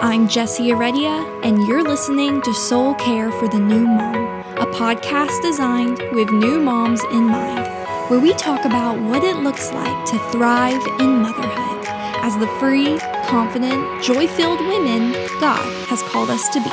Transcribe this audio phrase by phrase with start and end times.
[0.00, 1.10] I'm Jessie Heredia,
[1.42, 4.14] and you're listening to Soul Care for the New Mom,
[4.56, 7.66] a podcast designed with new moms in mind,
[8.08, 11.84] where we talk about what it looks like to thrive in motherhood
[12.22, 15.10] as the free, confident, joy filled women
[15.40, 16.70] God has called us to be.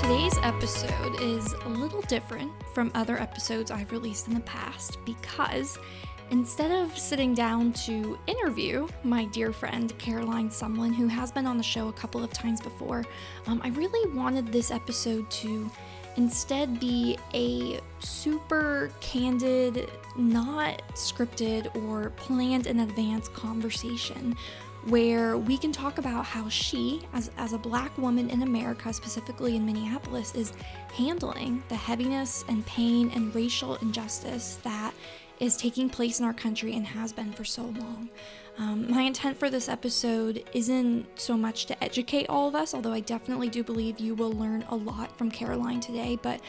[0.00, 5.80] Today's episode is a little different from other episodes I've released in the past because
[6.32, 11.58] instead of sitting down to interview my dear friend Caroline Sumlin, who has been on
[11.58, 13.04] the show a couple of times before,
[13.46, 15.70] um, I really wanted this episode to
[16.16, 24.34] instead be a super candid, not scripted or planned in advance conversation
[24.86, 29.54] where we can talk about how she, as, as a black woman in America, specifically
[29.54, 30.52] in Minneapolis, is
[30.92, 34.92] handling the heaviness and pain and racial injustice that
[35.40, 38.08] is taking place in our country and has been for so long.
[38.58, 42.92] Um, my intent for this episode isn't so much to educate all of us, although
[42.92, 46.40] I definitely do believe you will learn a lot from Caroline today, but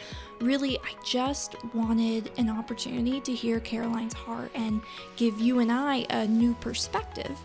[0.41, 4.81] really, I just wanted an opportunity to hear Caroline's heart and
[5.15, 7.37] give you and I a new perspective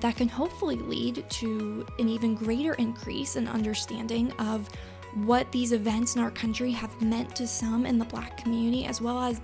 [0.00, 4.68] that can hopefully lead to an even greater increase in understanding of
[5.24, 9.00] what these events in our country have meant to some in the black community, as
[9.00, 9.40] well as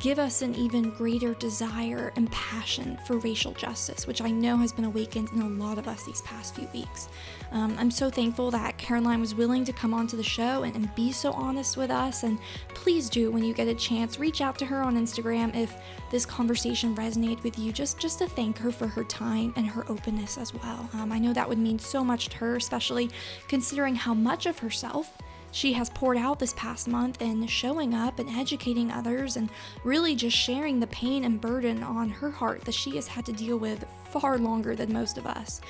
[0.00, 4.72] give us an even greater desire and passion for racial justice, which I know has
[4.72, 7.08] been awakened in a lot of us these past few weeks.
[7.50, 10.94] Um, I'm so thankful that Caroline was willing to come onto the show and, and
[10.94, 12.22] be so honest with us.
[12.22, 12.38] And
[12.68, 15.74] please do, when you get a chance, reach out to her on Instagram if
[16.10, 19.84] this conversation resonated with you, just, just to thank her for her time and her
[19.90, 20.88] openness as well.
[20.94, 23.10] Um, I know that would mean so much to her, especially
[23.48, 25.16] considering how much of herself
[25.50, 29.50] she has poured out this past month in showing up and educating others and
[29.84, 33.32] really just sharing the pain and burden on her heart that she has had to
[33.32, 35.60] deal with far longer than most of us.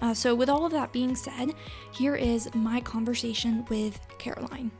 [0.00, 1.54] Uh, so, with all of that being said,
[1.92, 4.70] here is my conversation with Caroline.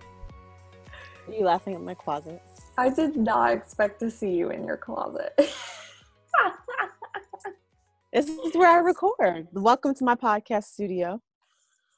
[1.27, 2.43] Are you laughing at my closet?
[2.77, 5.35] I did not expect to see you in your closet.
[8.13, 9.49] this is where I record.
[9.53, 11.21] Welcome to my podcast studio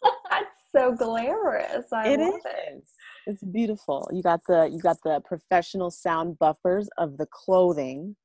[0.74, 1.86] so glamorous.
[1.92, 2.44] I it love is.
[2.44, 2.84] it.
[3.26, 4.08] It's beautiful.
[4.12, 8.16] You got the you got the professional sound buffers of the clothing.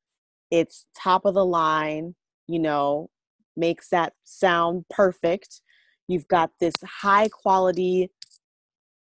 [0.52, 2.16] It's top of the line,
[2.48, 3.10] you know,
[3.58, 5.62] makes that sound perfect.
[6.08, 8.12] You've got this high quality,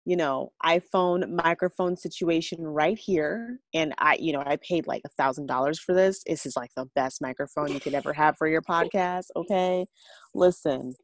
[0.04, 3.58] you know, iPhone microphone situation right here.
[3.74, 6.22] And I, you know, I paid like a thousand dollars for this.
[6.26, 9.26] This is like the best microphone you could ever have for your podcast.
[9.36, 9.86] Okay.
[10.34, 10.94] Listen,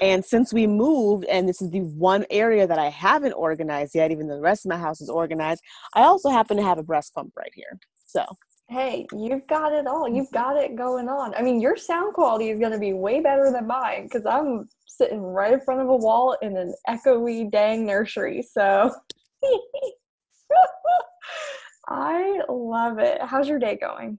[0.00, 4.10] and since we moved, and this is the one area that I haven't organized yet,
[4.10, 5.62] even though the rest of my house is organized,
[5.94, 7.78] I also happen to have a breast pump right here.
[8.06, 8.24] So,
[8.68, 10.08] hey, you've got it all.
[10.08, 11.34] You've got it going on.
[11.34, 14.68] I mean, your sound quality is going to be way better than mine because I'm
[14.86, 18.42] sitting right in front of a wall in an echoey dang nursery.
[18.42, 18.94] So,
[21.88, 23.20] I love it.
[23.20, 24.18] How's your day going?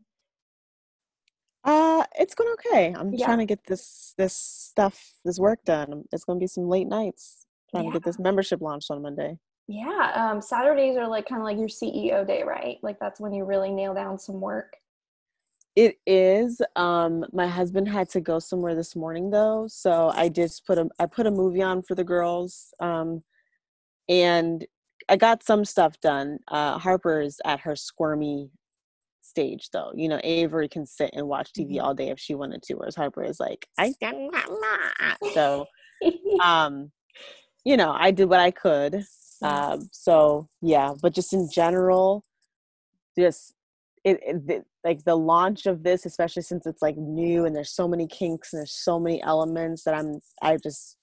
[1.66, 2.94] Uh, it's going okay.
[2.96, 3.26] I'm yeah.
[3.26, 6.04] trying to get this this stuff, this work done.
[6.14, 7.92] It's going to be some late nights trying yeah.
[7.92, 9.40] to get this membership launched on Monday.
[9.68, 12.78] Yeah, um, Saturdays are like kind of like your CEO day, right?
[12.84, 14.78] Like that's when you really nail down some work.
[15.76, 16.62] It is.
[16.76, 20.88] Um, my husband had to go somewhere this morning though, so I just put a
[21.00, 23.24] I put a movie on for the girls, um,
[24.08, 24.66] and
[25.10, 26.40] I got some stuff done.
[26.48, 28.52] Uh, Harper's at her squirmy
[29.36, 29.92] stage though.
[29.94, 31.86] You know, Avery can sit and watch TV mm-hmm.
[31.86, 35.18] all day if she wanted to, whereas Harper is like, I am not.
[35.34, 35.66] so
[36.44, 36.92] um,
[37.66, 39.04] you know, I did what I could.
[39.42, 42.24] Um, so yeah, but just in general,
[43.18, 43.54] just
[44.06, 47.88] it, it, like the launch of this, especially since it's like new and there's so
[47.88, 50.98] many kinks and there's so many elements that I'm I just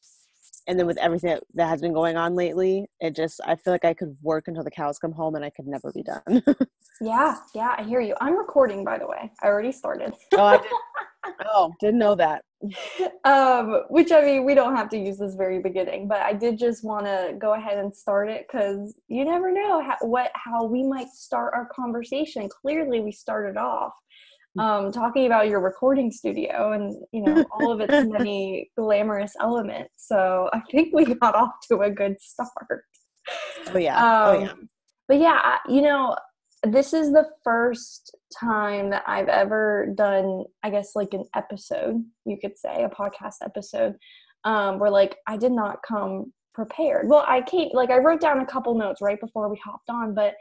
[0.67, 3.73] and then with everything that, that has been going on lately, it just I feel
[3.73, 6.43] like I could work until the cows come home and I could never be done.
[7.00, 8.15] yeah, yeah, I hear you.
[8.21, 9.33] I'm recording by the way.
[9.43, 10.15] I already started.
[10.34, 10.67] oh, I did.
[11.47, 12.43] Oh, didn't know that.
[13.25, 16.59] um, which I mean, we don't have to use this very beginning, but I did
[16.59, 20.64] just want to go ahead and start it because you never know how, what how
[20.64, 22.49] we might start our conversation.
[22.49, 23.93] Clearly, we started off
[24.58, 29.93] um, talking about your recording studio and you know all of its many glamorous elements.
[29.96, 32.84] So I think we got off to a good start.
[33.75, 33.96] Oh yeah.
[33.96, 34.52] Um, oh yeah.
[35.08, 36.16] But yeah, you know,
[36.64, 42.38] this is the first time that I've ever done, I guess, like an episode, you
[42.40, 43.96] could say, a podcast episode,
[44.44, 47.08] um, where like I did not come prepared.
[47.08, 50.14] Well, I came, like, I wrote down a couple notes right before we hopped on,
[50.14, 50.34] but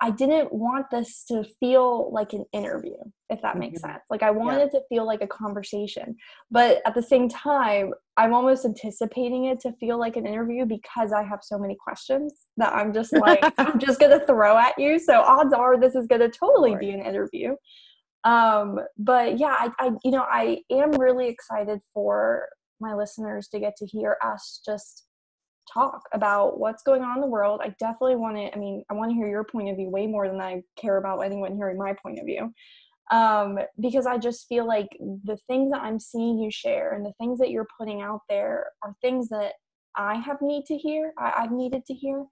[0.00, 2.96] I didn't want this to feel like an interview,
[3.30, 3.82] if that makes Mhm.
[3.82, 4.02] sense.
[4.10, 4.64] Like I wanted Yeah.
[4.64, 6.16] it to feel like a conversation.
[6.50, 11.12] But at the same time, I'm almost anticipating it to feel like an interview because
[11.12, 14.98] I have so many questions that I'm just like I'm just gonna throw at you.
[14.98, 17.54] So odds are this is gonna totally be an interview.
[18.24, 22.48] Um, but yeah, I, I you know, I am really excited for
[22.80, 25.07] my listeners to get to hear us just
[25.72, 27.60] talk about what's going on in the world.
[27.62, 30.06] I definitely want to, I mean, I want to hear your point of view way
[30.06, 32.52] more than I care about anyone hearing my point of view.
[33.10, 37.14] Um, because I just feel like the things that I'm seeing you share and the
[37.18, 39.52] things that you're putting out there are things that
[39.96, 42.24] I have need to hear, I, I've needed to hear.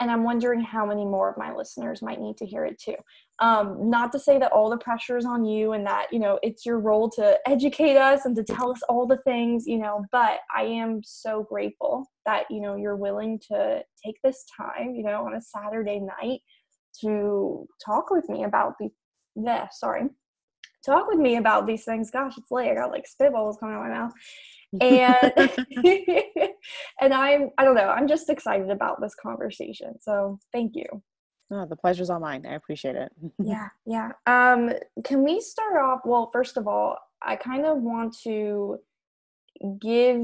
[0.00, 2.96] And I'm wondering how many more of my listeners might need to hear it too.
[3.42, 6.38] Um, not to say that all the pressure is on you and that, you know,
[6.44, 10.04] it's your role to educate us and to tell us all the things, you know,
[10.12, 15.02] but I am so grateful that, you know, you're willing to take this time, you
[15.02, 16.38] know, on a Saturday night
[17.00, 18.90] to talk with me about the,
[19.34, 20.04] yeah, sorry,
[20.86, 22.12] talk with me about these things.
[22.12, 22.70] Gosh, it's late.
[22.70, 24.12] I got like spitballs coming out of my mouth
[24.80, 25.32] and
[27.00, 30.84] and i'm i don't know i'm just excited about this conversation so thank you
[31.52, 32.46] Oh, the pleasure's all mine.
[32.46, 33.12] I appreciate it.
[33.38, 34.70] yeah yeah um
[35.04, 38.78] can we start off well first of all i kind of want to
[39.80, 40.16] give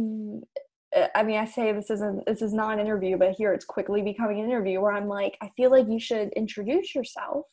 [0.97, 3.65] uh, i mean i say this isn't this is not an interview but here it's
[3.65, 7.45] quickly becoming an interview where i'm like i feel like you should introduce yourself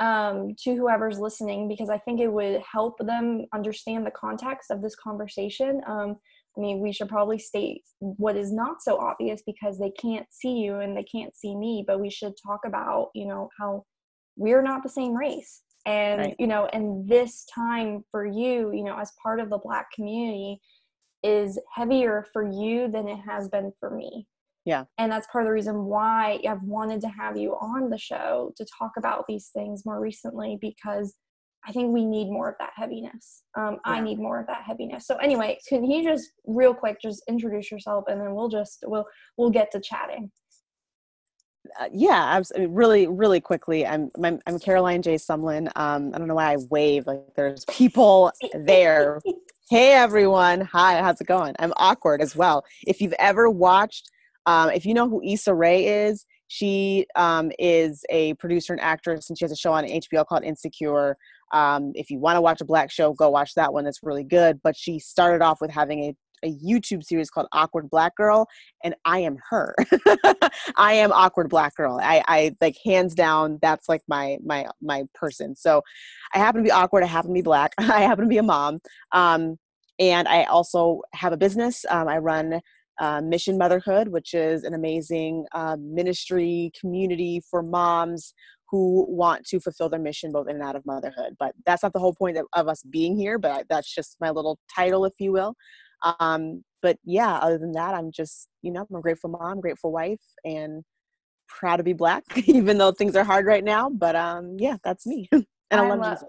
[0.00, 4.80] um, to whoever's listening because I think it would help them understand the context of
[4.80, 5.82] this conversation.
[5.86, 6.16] Um,
[6.56, 10.54] I mean, we should probably state what is not so obvious because they can't see
[10.58, 13.84] you and they can't see me, but we should talk about, you know, how
[14.36, 15.62] we're not the same race.
[15.86, 16.36] And, Right.
[16.38, 20.60] you know, and this time for you, you know, as part of the Black community
[21.22, 24.26] is heavier for you than it has been for me
[24.64, 24.84] Yeah.
[24.96, 28.52] and that's part of the reason why I've wanted to have you on the show
[28.56, 31.14] to talk about these things more recently because
[31.66, 33.42] I think we need more of that heaviness.
[33.56, 35.06] Um, I need more of that heaviness.
[35.06, 39.04] So anyway, can you just real quick just introduce yourself and then we'll just we'll
[39.36, 40.30] we'll get to chatting.
[41.78, 43.86] Uh, yeah, abs- I mean, really, really quickly.
[43.86, 45.16] I'm I'm, I'm Caroline J.
[45.16, 45.70] Sumlin.
[45.76, 49.20] Um, I don't know why I wave like there's people there.
[49.70, 51.54] hey everyone, hi, how's it going?
[51.58, 52.64] I'm awkward as well.
[52.86, 54.10] If you've ever watched,
[54.46, 59.28] um, if you know who Issa Rae is, she um, is a producer and actress,
[59.28, 61.16] and she has a show on HBO called Insecure.
[61.52, 63.84] Um, if you want to watch a black show, go watch that one.
[63.84, 64.60] That's really good.
[64.62, 68.46] But she started off with having a a YouTube series called Awkward Black Girl,
[68.82, 69.74] and I am her.
[70.76, 71.98] I am awkward black girl.
[72.02, 73.58] I, I like hands down.
[73.62, 75.54] That's like my my my person.
[75.56, 75.82] So
[76.34, 77.02] I happen to be awkward.
[77.02, 77.72] I happen to be black.
[77.78, 78.80] I happen to be a mom.
[79.12, 79.58] Um,
[79.98, 81.84] and I also have a business.
[81.90, 82.60] Um, I run
[83.00, 88.34] uh, Mission Motherhood, which is an amazing uh, ministry community for moms
[88.70, 91.36] who want to fulfill their mission both in and out of motherhood.
[91.38, 93.38] But that's not the whole point of, of us being here.
[93.38, 95.54] But I, that's just my little title, if you will.
[96.20, 99.92] Um, but yeah, other than that, I'm just you know I'm a grateful mom, grateful
[99.92, 100.82] wife, and
[101.48, 103.90] proud to be black, even though things are hard right now.
[103.90, 106.28] But um, yeah, that's me, and I, I love love- Jesus.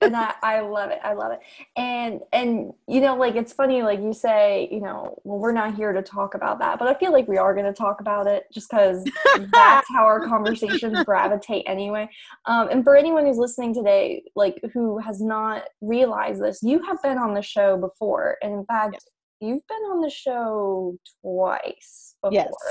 [0.00, 0.98] And I, I love it.
[1.02, 1.40] I love it.
[1.76, 5.74] And and you know, like it's funny, like you say, you know, well, we're not
[5.74, 8.26] here to talk about that, but I feel like we are going to talk about
[8.26, 9.04] it just because
[9.52, 12.08] that's how our conversations gravitate anyway.
[12.46, 17.02] Um, and for anyone who's listening today, like who has not realized this, you have
[17.02, 19.04] been on the show before, and in fact,
[19.40, 22.32] you've been on the show twice before.
[22.32, 22.52] Yes,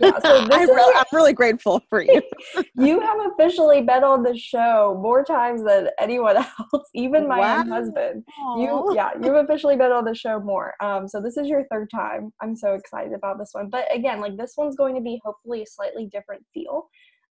[0.00, 2.22] Yeah, so this I is- really, I'm really grateful for you.
[2.76, 6.36] you have officially been on the show more times than anyone
[6.72, 7.76] else, even my own Wow.
[7.76, 8.24] husband.
[8.40, 8.56] Aw.
[8.60, 10.74] You, yeah, you've officially been on the show more.
[10.80, 12.32] Um, so this is your third time.
[12.40, 13.68] I'm so excited about this one.
[13.68, 16.88] But again, like this one's going to be hopefully a slightly different feel.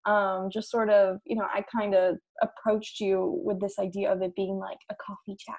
[0.08, 4.24] Um, just sort of, you know, I kind of approached you with this idea of
[4.24, 5.56] it being like a coffee chat,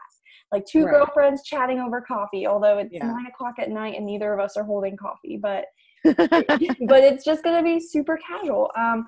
[0.52, 0.94] like two Right.
[0.94, 2.46] girlfriends chatting over coffee.
[2.46, 3.06] Although it's Yeah.
[3.06, 5.66] nine o'clock at night and neither of us are holding coffee, but
[6.04, 8.70] but it's just going to be super casual.
[8.76, 9.06] Um,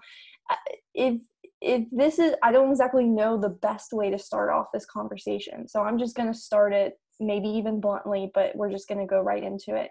[0.94, 1.20] if
[1.60, 5.66] if this is, I don't exactly know the best way to start off this conversation,
[5.66, 9.06] so I'm just going to start it maybe even bluntly, but we're just going to
[9.06, 9.90] go right into it.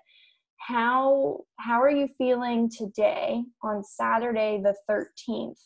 [0.58, 5.60] How how are you feeling today on Saturday the 13th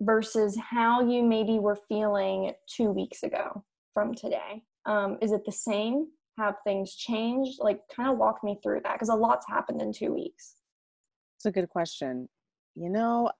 [0.00, 4.62] versus how you maybe were feeling two weeks ago from today?
[4.86, 6.08] Um, is it the same?
[6.38, 7.58] Have things changed?
[7.60, 10.56] Like, kind of walk me through that because a lot's happened in two weeks.
[11.36, 12.28] It's a good question.
[12.74, 13.30] You know,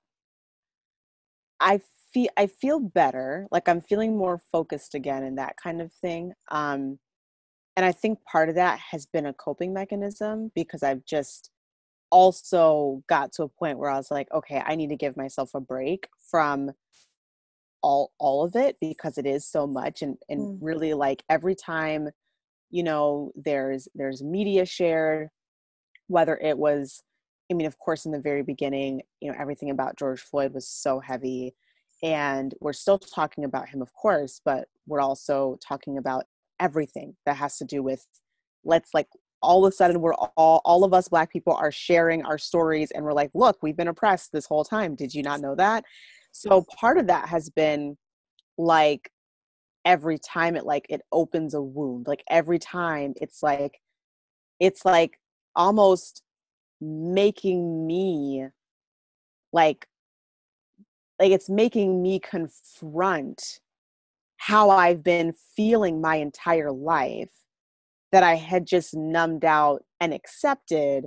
[1.59, 1.79] I
[2.13, 3.47] feel I feel better.
[3.51, 6.33] Like I'm feeling more focused again and that kind of thing.
[6.51, 6.99] Um
[7.75, 11.49] and I think part of that has been a coping mechanism because I've just
[12.11, 15.51] also got to a point where I was like, okay, I need to give myself
[15.55, 16.71] a break from
[17.83, 20.57] all all of it because it is so much and and mm.
[20.61, 22.09] really like every time
[22.71, 25.29] you know there's there's media shared
[26.07, 27.03] whether it was
[27.51, 30.67] i mean of course in the very beginning you know everything about george floyd was
[30.67, 31.53] so heavy
[32.01, 36.25] and we're still talking about him of course but we're also talking about
[36.59, 38.05] everything that has to do with
[38.63, 39.07] let's like
[39.41, 42.91] all of a sudden we're all all of us black people are sharing our stories
[42.91, 45.83] and we're like look we've been oppressed this whole time did you not know that
[46.33, 47.95] so part of that has been
[48.57, 49.09] like
[49.85, 53.79] every time it like it opens a wound like every time it's like
[54.59, 55.19] it's like
[55.55, 56.23] almost
[56.81, 58.45] making me
[59.51, 59.87] like
[61.19, 63.59] like it's making me confront
[64.37, 67.29] how I've been feeling my entire life
[68.11, 71.05] that I had just numbed out and accepted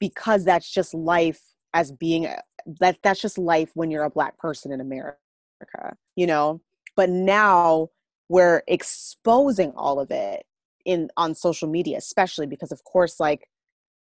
[0.00, 1.40] because that's just life
[1.74, 2.40] as being a,
[2.80, 5.16] that that's just life when you're a black person in America,
[6.16, 6.60] you know?
[6.96, 7.88] But now
[8.28, 10.44] we're exposing all of it
[10.84, 13.48] in on social media, especially because of course like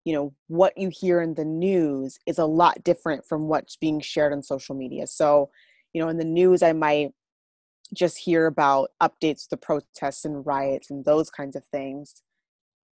[0.05, 3.99] you know what you hear in the news is a lot different from what's being
[3.99, 5.49] shared on social media so
[5.93, 7.11] you know in the news i might
[7.93, 12.21] just hear about updates to protests and riots and those kinds of things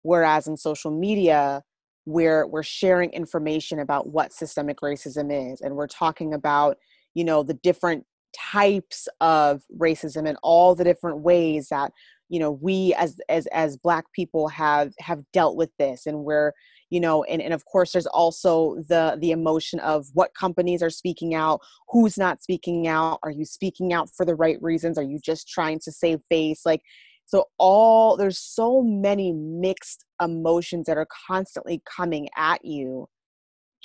[0.03, 1.63] whereas in social media
[2.09, 6.79] we're we're sharing information about what systemic racism is and we're talking about
[7.15, 11.93] you know the different types of racism and all the different ways that
[12.31, 16.53] you know we as as as black people have have dealt with this and we're
[16.89, 20.91] you know and, and of course there's also the the emotion of what companies are
[20.91, 21.61] speaking out
[21.91, 25.47] who's not speaking out are you speaking out for the right reasons are you just
[25.47, 26.81] trying to save face like
[27.29, 33.07] so all there's so many mixed emotions that are constantly coming at you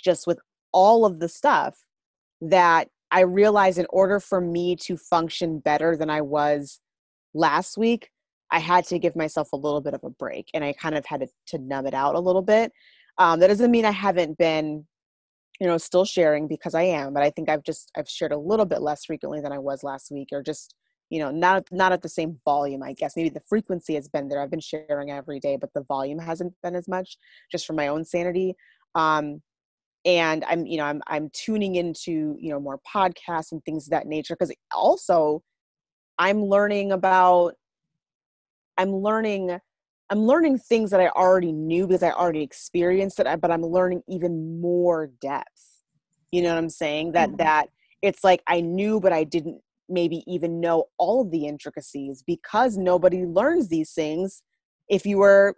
[0.01, 0.39] just with
[0.71, 1.77] all of the stuff
[2.39, 6.79] that I realized in order for me to function better than I was
[7.33, 8.09] last week,
[8.49, 11.05] I had to give myself a little bit of a break and I kind of
[11.05, 12.71] had to, to numb it out a little bit.
[13.17, 14.85] Um, that doesn't mean I haven't been,
[15.59, 18.37] you know, still sharing because I am, but I think I've just, I've shared a
[18.37, 20.73] little bit less frequently than I was last week or just,
[21.13, 23.15] you know, not, not at the same volume, I guess.
[23.15, 24.41] Maybe the frequency has been there.
[24.41, 27.17] I've been sharing every day, but the volume hasn't been as much
[27.51, 28.55] just for my own sanity.
[28.95, 29.41] Um,
[30.05, 33.91] and i'm you know i'm i'm tuning into you know more podcasts and things of
[33.91, 35.41] that nature because also
[36.19, 37.53] i'm learning about
[38.77, 39.57] i'm learning
[40.09, 44.01] i'm learning things that i already knew because i already experienced it but i'm learning
[44.09, 45.83] even more depth
[46.31, 47.37] you know what i'm saying that mm-hmm.
[47.37, 47.69] that
[48.01, 49.61] it's like i knew but i didn't
[49.93, 54.41] maybe even know all of the intricacies because nobody learns these things
[54.89, 55.55] if you were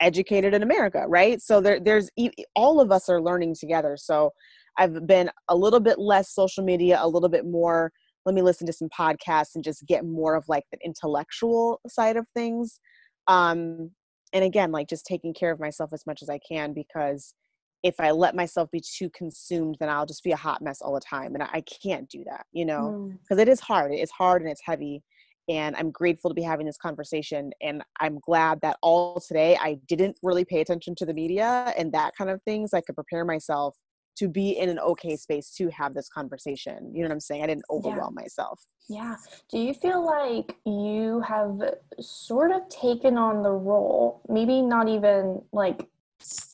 [0.00, 1.40] educated in America, right?
[1.42, 2.08] So there, there's
[2.54, 3.96] all of us are learning together.
[3.96, 4.30] So
[4.78, 7.92] I've been a little bit less social media, a little bit more.
[8.24, 12.16] Let me listen to some podcasts and just get more of like the intellectual side
[12.16, 12.80] of things.
[13.26, 13.90] Um,
[14.32, 17.34] and again, like just taking care of myself as much as I can because
[17.82, 20.94] if I let myself be too consumed, then I'll just be a hot mess all
[20.94, 21.34] the time.
[21.34, 23.42] And I, I can't do that, you know, because mm.
[23.42, 23.92] it is hard.
[23.92, 25.02] It's hard and it's heavy
[25.48, 29.78] and i'm grateful to be having this conversation and i'm glad that all today i
[29.88, 33.24] didn't really pay attention to the media and that kind of things i could prepare
[33.24, 33.76] myself
[34.14, 37.42] to be in an okay space to have this conversation you know what i'm saying
[37.42, 38.22] i didn't overwhelm yeah.
[38.22, 39.16] myself yeah
[39.50, 41.58] do you feel like you have
[42.00, 45.88] sort of taken on the role maybe not even like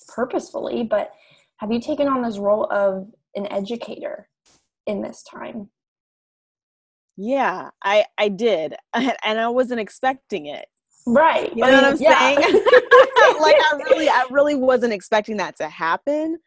[0.09, 1.13] purposefully but
[1.59, 4.29] have you taken on this role of an educator
[4.87, 5.69] in this time
[7.21, 10.67] yeah, I I did, and I wasn't expecting it.
[11.05, 11.51] Right.
[11.55, 12.19] You know what I'm yeah.
[12.19, 12.39] saying?
[13.41, 16.39] like I really, I really wasn't expecting that to happen.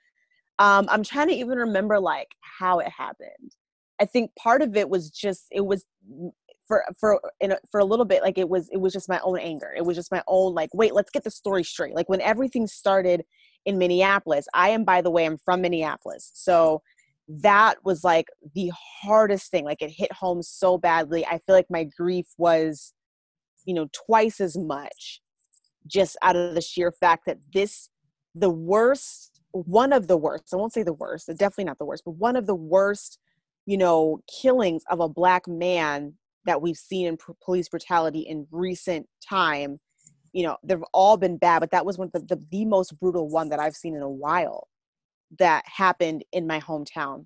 [0.59, 3.55] Um, I'm trying to even remember like how it happened.
[3.99, 5.85] I think part of it was just it was
[6.67, 9.19] for for in a, for a little bit like it was it was just my
[9.25, 9.73] own anger.
[9.75, 11.95] It was just my own like wait, let's get the story straight.
[11.95, 13.25] Like when everything started
[13.65, 14.47] in Minneapolis.
[14.53, 16.31] I am by the way, I'm from Minneapolis.
[16.33, 16.81] So
[17.39, 21.69] that was like the hardest thing like it hit home so badly i feel like
[21.69, 22.93] my grief was
[23.65, 25.21] you know twice as much
[25.87, 27.89] just out of the sheer fact that this
[28.35, 32.03] the worst one of the worst i won't say the worst definitely not the worst
[32.05, 33.17] but one of the worst
[33.65, 36.13] you know killings of a black man
[36.45, 39.79] that we've seen in police brutality in recent time
[40.33, 42.97] you know they've all been bad but that was one of the, the, the most
[42.99, 44.67] brutal one that i've seen in a while
[45.39, 47.25] that happened in my hometown.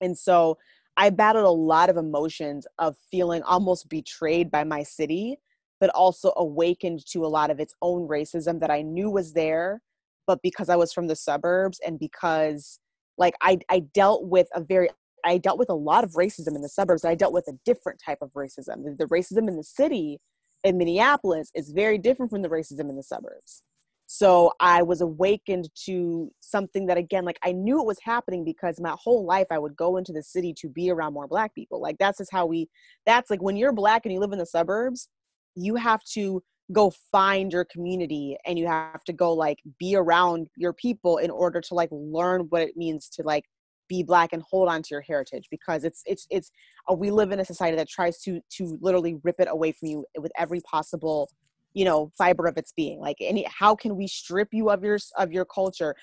[0.00, 0.58] And so
[0.96, 5.38] I battled a lot of emotions of feeling almost betrayed by my city,
[5.80, 9.82] but also awakened to a lot of its own racism that I knew was there,
[10.26, 12.78] but because I was from the suburbs and because
[13.18, 14.88] like I I dealt with a very
[15.24, 17.04] I dealt with a lot of racism in the suburbs.
[17.04, 18.84] I dealt with a different type of racism.
[18.84, 20.20] The, the racism in the city
[20.64, 23.62] in Minneapolis is very different from the racism in the suburbs.
[24.06, 28.80] So I was awakened to something that again, like I knew it was happening because
[28.80, 31.80] my whole life I would go into the city to be around more black people.
[31.80, 32.68] Like that's just how we
[33.06, 35.08] that's like when you're black and you live in the suburbs,
[35.54, 36.42] you have to
[36.72, 41.30] go find your community and you have to go like be around your people in
[41.30, 43.44] order to like learn what it means to like
[43.88, 46.50] be black and hold on to your heritage because it's it's it's
[46.90, 49.88] uh, we live in a society that tries to to literally rip it away from
[49.88, 51.28] you with every possible
[51.74, 53.00] you know fiber of its being.
[53.00, 55.94] Like any how can we strip you of your of your culture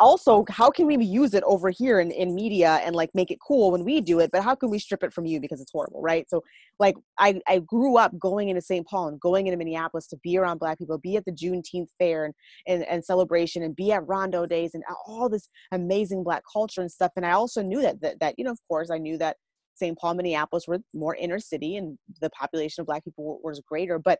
[0.00, 3.38] also how can we use it over here in, in media and like make it
[3.46, 5.70] cool when we do it but how can we strip it from you because it's
[5.70, 6.28] horrible right?
[6.28, 6.42] So
[6.78, 10.38] like i i grew up going into st paul and going into minneapolis to be
[10.38, 12.34] around black people be at the juneteenth fair and
[12.66, 16.90] and, and celebration and be at rondo days and all this amazing black culture and
[16.90, 17.12] stuff.
[17.16, 19.36] And i also knew that that, that you know of course i knew that
[19.74, 23.98] st paul minneapolis were more inner city and the population of black people was greater
[23.98, 24.18] but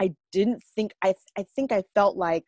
[0.00, 2.44] i didn't think i i think i felt like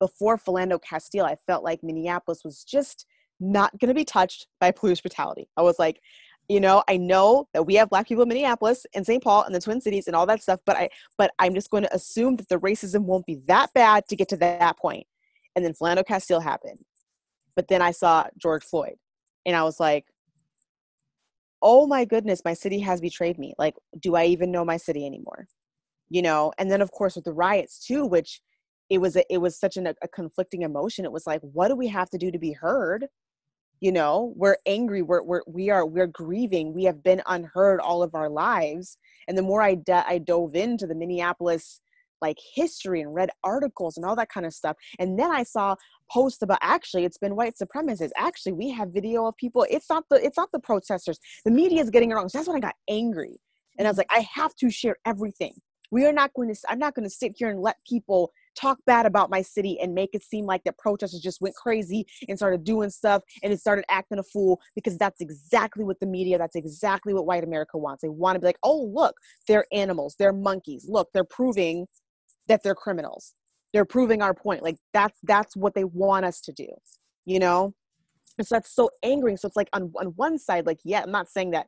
[0.00, 3.06] before Philando Castile, I felt like Minneapolis was just
[3.40, 5.48] not going to be touched by police brutality.
[5.56, 6.00] I was like,
[6.48, 9.22] you know, I know that we have black people in Minneapolis and St.
[9.22, 11.84] Paul and the Twin Cities and all that stuff, but I but I'm just going
[11.84, 15.06] to assume that the racism won't be that bad to get to that point.
[15.56, 16.80] And then Philando Castile happened.
[17.56, 18.96] But then I saw George Floyd
[19.46, 20.06] and I was like,
[21.62, 23.54] oh my goodness, my city has betrayed me.
[23.58, 25.46] Like, do I even know my city anymore?
[26.10, 28.40] You know, and then of course with the riots too, which
[28.90, 31.04] it was a, it was such an, a conflicting emotion.
[31.04, 33.06] It was like what do we have to do to be heard?
[33.80, 38.02] You know we're angry we're, we're we are we're grieving we have been unheard all
[38.02, 38.96] of our lives.
[39.28, 41.80] And the more i de- i dove into the minneapolis
[42.22, 45.74] like history and read articles and all that kind of stuff and then i saw
[46.10, 48.10] posts about actually it's been white supremacists.
[48.16, 51.18] Actually we have video of people it's not the it's not the protesters.
[51.44, 52.28] The media is getting it wrong.
[52.28, 53.40] So that's when i got angry.
[53.78, 54.14] And i was mm-hmm.
[54.14, 55.54] like i have to share everything.
[55.90, 58.78] We are not going to i'm not going to sit here and let people talk
[58.86, 62.38] bad about my city and make it seem like that protesters just went crazy and
[62.38, 66.38] started doing stuff and it started acting a fool because that's exactly what the media,
[66.38, 68.02] that's exactly what white America wants.
[68.02, 69.16] They want to be like, oh, look,
[69.48, 70.86] they're animals, they're monkeys.
[70.88, 71.86] Look, they're proving
[72.48, 73.34] that they're criminals.
[73.72, 74.62] They're proving our point.
[74.62, 76.68] Like that's that's what they want us to do,
[77.24, 77.74] you know?
[78.38, 79.36] And so that's so angering.
[79.36, 81.66] So it's like on, on one side, like, yeah, I'm not saying that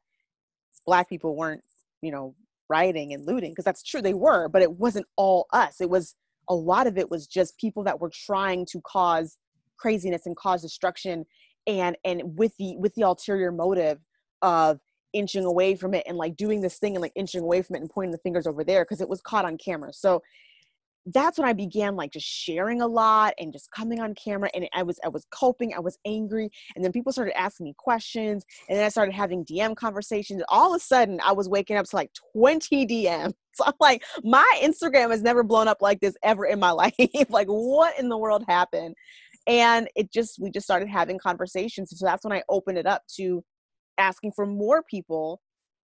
[0.86, 1.62] black people weren't,
[2.02, 2.34] you know,
[2.68, 5.80] rioting and looting, because that's true, they were, but it wasn't all us.
[5.80, 6.14] It was
[6.48, 9.38] a lot of it was just people that were trying to cause
[9.78, 11.24] craziness and cause destruction
[11.66, 13.98] and and with the with the ulterior motive
[14.42, 14.78] of
[15.12, 17.80] inching away from it and like doing this thing and like inching away from it
[17.80, 19.92] and pointing the fingers over there because it was caught on camera.
[19.92, 20.22] So
[21.06, 24.68] that's when I began like just sharing a lot and just coming on camera and
[24.74, 28.44] I was I was coping I was angry and then people started asking me questions
[28.68, 31.86] and then I started having DM conversations all of a sudden I was waking up
[31.86, 36.16] to like 20 DMs so I'm like my Instagram has never blown up like this
[36.24, 36.94] ever in my life.
[37.28, 38.94] Like what in the world happened?
[39.46, 43.02] And it just we just started having conversations so that's when I opened it up
[43.16, 43.44] to
[43.98, 45.40] asking for more people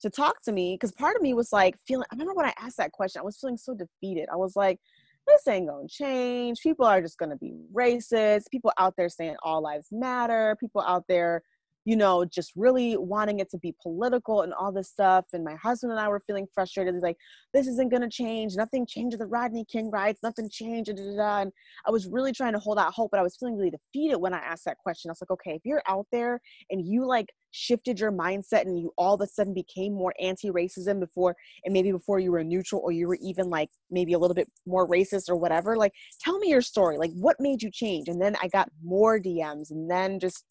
[0.01, 2.53] to talk to me because part of me was like feeling I remember when I
[2.59, 4.27] asked that question I was feeling so defeated.
[4.31, 4.79] I was like
[5.27, 6.59] this ain't gonna change.
[6.61, 8.49] People are just gonna be racist.
[8.51, 10.55] People out there saying all lives matter.
[10.59, 11.41] People out there,
[11.85, 15.25] you know, just really wanting it to be political and all this stuff.
[15.33, 16.95] And my husband and I were feeling frustrated.
[16.95, 17.17] He's like,
[17.53, 18.55] this isn't gonna change.
[18.55, 20.23] Nothing changed with the Rodney King riots.
[20.23, 20.89] Nothing changed.
[20.89, 21.41] Da, da, da.
[21.41, 21.51] And
[21.85, 24.33] I was really trying to hold out hope, but I was feeling really defeated when
[24.33, 25.09] I asked that question.
[25.09, 28.77] I was like, okay, if you're out there and you like shifted your mindset and
[28.77, 32.81] you all of a sudden became more anti-racism before and maybe before you were neutral
[32.83, 36.37] or you were even like maybe a little bit more racist or whatever like tell
[36.39, 39.89] me your story like what made you change and then i got more dms and
[39.89, 40.43] then just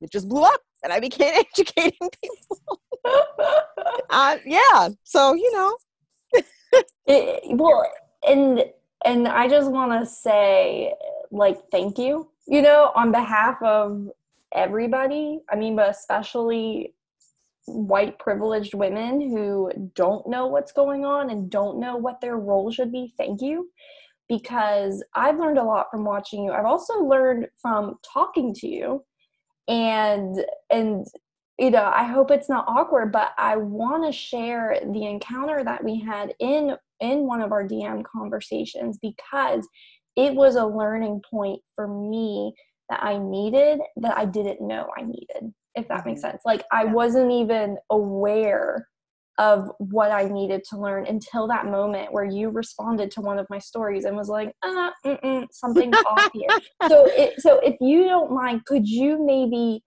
[0.00, 2.80] it just blew up and i began educating people
[4.10, 5.76] uh, yeah so you know
[7.06, 7.88] it, well
[8.26, 8.64] and
[9.04, 10.92] and i just want to say
[11.30, 14.08] like thank you you know on behalf of
[14.56, 15.40] everybody.
[15.50, 16.94] I mean, but especially
[17.66, 22.70] white privileged women who don't know what's going on and don't know what their role
[22.70, 23.12] should be.
[23.18, 23.70] Thank you.
[24.28, 26.52] Because I've learned a lot from watching you.
[26.52, 29.04] I've also learned from talking to you.
[29.68, 31.06] And and
[31.58, 35.82] you know, I hope it's not awkward, but I want to share the encounter that
[35.82, 39.66] we had in in one of our DM conversations because
[40.16, 42.54] it was a learning point for me
[42.88, 46.30] that I needed that I didn't know I needed, if that makes mm-hmm.
[46.30, 46.42] sense.
[46.44, 48.86] Like I wasn't even aware
[49.38, 53.46] of what I needed to learn until that moment where you responded to one of
[53.50, 54.90] my stories and was like, uh,
[55.52, 56.48] something's off here.
[56.88, 59.82] So, it, so if you don't mind, could you maybe,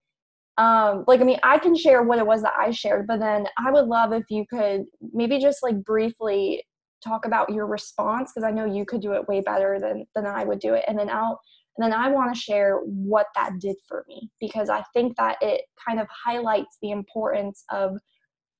[0.57, 3.47] um, like, I mean, I can share what it was that I shared, but then
[3.57, 4.83] I would love if you could
[5.13, 6.63] maybe just like briefly
[7.03, 10.25] talk about your response because I know you could do it way better than than
[10.25, 11.39] I would do it, and then I'll
[11.77, 15.37] and then I want to share what that did for me because I think that
[15.41, 17.97] it kind of highlights the importance of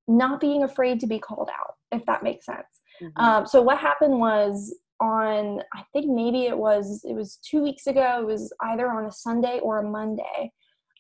[0.10, 2.82] not being afraid to be called out, if that makes sense.
[3.02, 3.24] Mm-hmm.
[3.24, 7.88] Um, so what happened was on I think maybe it was it was two weeks
[7.88, 8.20] ago.
[8.22, 10.52] It was either on a Sunday or a Monday.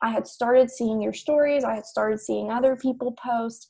[0.01, 1.63] I had started seeing your stories.
[1.63, 3.69] I had started seeing other people post,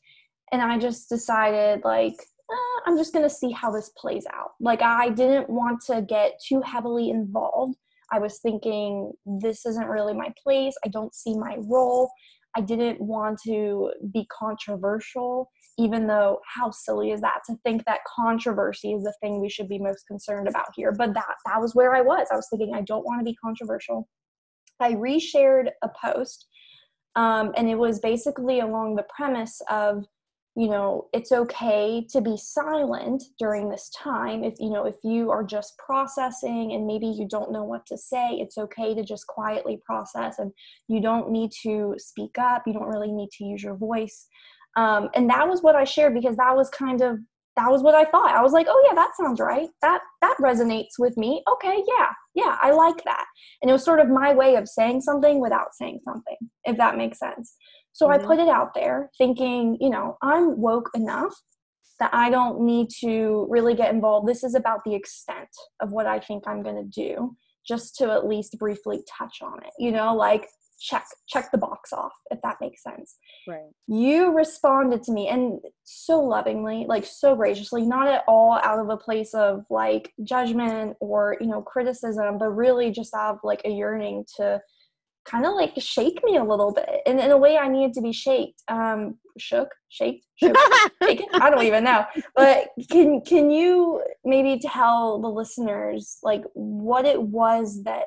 [0.52, 4.52] and I just decided like eh, I'm just gonna see how this plays out.
[4.60, 7.78] Like I didn't want to get too heavily involved.
[8.12, 10.76] I was thinking this isn't really my place.
[10.86, 12.12] I don't see my role.
[12.56, 18.00] I didn't want to be controversial, even though how silly is that to think that
[18.08, 20.92] controversy is the thing we should be most concerned about here.
[20.92, 22.28] But that that was where I was.
[22.32, 24.08] I was thinking I don't want to be controversial.
[24.80, 26.48] I reshared a post,
[27.16, 30.06] um, and it was basically along the premise of
[30.56, 35.30] you know it's okay to be silent during this time if you know if you
[35.30, 39.28] are just processing and maybe you don't know what to say it's okay to just
[39.28, 40.52] quietly process and
[40.88, 44.28] you don't need to speak up you don't really need to use your voice.
[44.76, 47.18] Um, and that was what i shared because that was kind of
[47.56, 48.36] that was what i thought.
[48.36, 49.70] I was like oh yeah that sounds right.
[49.82, 51.44] That that resonates with me.
[51.52, 53.26] Okay yeah yeah i like that.
[53.62, 56.98] And it was sort of my way of saying something without saying something if that
[56.98, 57.56] makes sense
[57.94, 58.24] so mm-hmm.
[58.24, 61.34] I put it out there thinking, you know, I'm woke enough
[62.00, 64.28] that I don't need to really get involved.
[64.28, 65.50] This is about the extent
[65.82, 67.36] of what I think I'm going to do,
[67.68, 70.48] just to at least briefly touch on it, you know, like
[70.80, 75.60] check check the box off if that makes sense right you responded to me and
[75.84, 80.96] so lovingly like so graciously not at all out of a place of like judgment
[81.02, 84.60] or you know criticism but really just out of like a yearning to
[85.30, 86.90] kind of like shake me a little bit.
[87.06, 88.62] And in a way i needed to be shaked.
[88.68, 89.70] Um shook?
[89.90, 90.26] Shaked?
[90.36, 90.56] Shook,
[91.02, 92.06] i don't even know.
[92.36, 98.06] But can can you maybe tell the listeners like what it was that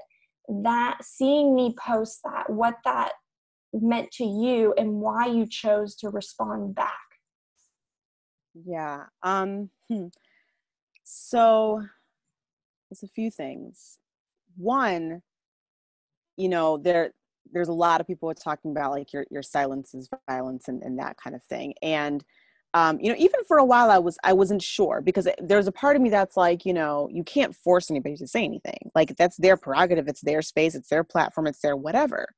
[0.49, 3.13] that seeing me post that what that
[3.73, 6.99] meant to you and why you chose to respond back?
[8.67, 10.07] Yeah um hmm.
[11.05, 11.83] so
[12.91, 13.99] there's a few things.
[14.57, 15.23] One
[16.37, 17.13] you know there
[17.53, 20.99] there's a lot of people talking about like your your silence is violence and, and
[20.99, 21.75] that kind of thing.
[21.83, 22.25] And
[22.75, 25.73] um, you know even for a while i was i wasn't sure because there's a
[25.73, 28.91] part of me that's like you know you can't force anybody to say anything.
[28.95, 32.29] Like that's their prerogative it's their space it's their platform it's their whatever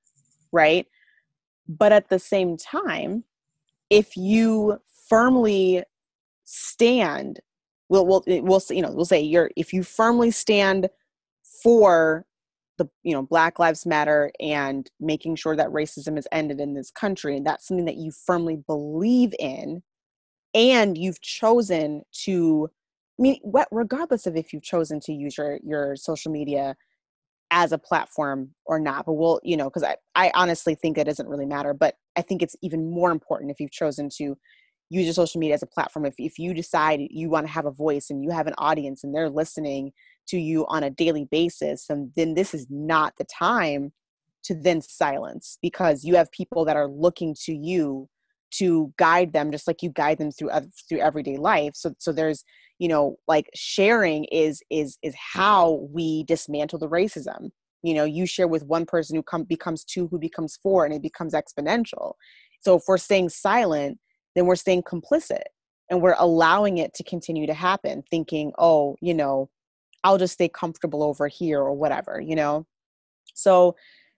[0.53, 0.87] right?
[1.69, 3.25] But at the same time
[3.91, 4.79] if you
[5.09, 5.85] firmly
[6.45, 7.41] stand
[7.89, 10.89] we'll we'll we'll you know we'll say you're if you firmly stand
[11.63, 12.27] for
[12.79, 16.91] the you know black lives matter and making sure that racism is ended in this
[16.91, 19.83] country and that's something that you firmly believe in
[20.55, 22.69] and you've chosen to
[23.19, 26.77] I mean what regardless of if you've chosen to use your your social media
[27.51, 31.05] as a platform or not but we'll you know because I, I honestly think it
[31.05, 34.37] doesn't really matter but i think it's even more important if you've chosen to
[34.91, 36.07] use your social media as a platform.
[36.07, 39.05] If, if you decide you want to have a voice and you have an audience
[39.05, 39.93] and they're listening
[40.29, 43.93] to you on a daily basis and then this is not the time
[44.45, 48.09] to then silence because you have people that are looking to you
[48.51, 50.51] to guide them just like you guide them through
[50.89, 51.73] through everyday life.
[51.75, 52.45] So so there's
[52.79, 57.51] you know like sharing is is is how we dismantle the racism.
[57.83, 60.95] You know you share with one person who come becomes two who becomes four and
[60.95, 62.13] it becomes exponential.
[62.61, 63.99] So if we're staying silent
[64.35, 65.43] then we're staying complicit
[65.91, 69.49] and we're allowing it to continue to happen thinking oh you know
[70.05, 72.67] I'll just stay comfortable over here or whatever, you know?
[73.33, 73.75] So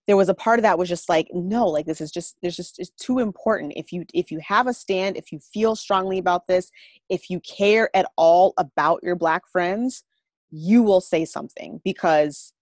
[0.06, 2.56] there was a part of that was just like, no, like this is just, there's
[2.56, 3.72] just, it's too important.
[3.76, 6.70] If you, if you have a stand, if you feel strongly about this,
[7.08, 10.02] if you care at all about your black friends,
[10.50, 12.52] you will say something because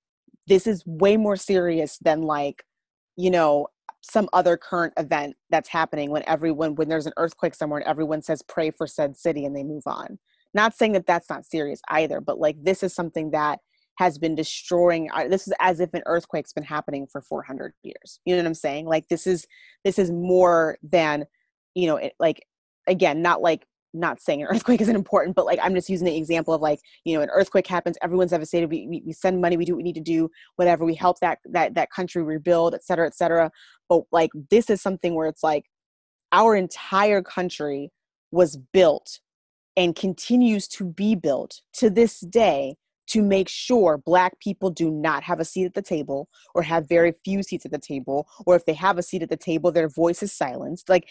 [0.46, 2.62] this is way more serious than like,
[3.16, 3.68] you know,
[4.10, 8.20] some other current event that's happening when everyone when there's an earthquake somewhere and everyone
[8.20, 10.18] says pray for said city and they move on.
[10.52, 13.60] Not saying that that's not serious either but like this is something that
[13.96, 18.20] has been destroying uh, this is as if an earthquake's been happening for 400 years.
[18.26, 18.86] You know what i'm saying?
[18.86, 19.46] Like this is
[19.84, 21.24] this is more than
[21.74, 22.46] you know it, like
[22.86, 26.16] again not like not saying an earthquake isn't important but like i'm just using the
[26.16, 29.56] example of like you know an earthquake happens everyone's devastated we, we, we send money
[29.56, 32.74] we do what we need to do whatever we help that that that country rebuild
[32.74, 33.50] et cetera et cetera.
[33.88, 35.66] But like this is something where it's like
[36.32, 37.90] our entire country
[38.30, 39.20] was built
[39.76, 45.22] and continues to be built to this day to make sure black people do not
[45.22, 48.56] have a seat at the table or have very few seats at the table or
[48.56, 50.88] if they have a seat at the table their voice is silenced.
[50.88, 51.08] Like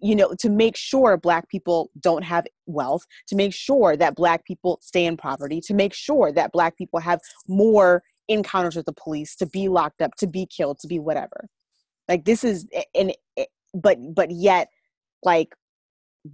[0.00, 4.44] you know to make sure black people don't have wealth to make sure that black
[4.44, 8.92] people stay in poverty to make sure that black people have more encounters with the
[8.92, 11.48] police to be locked up to be killed to be whatever.
[12.08, 13.14] Like this is and
[13.74, 14.68] but but yet
[15.22, 15.54] like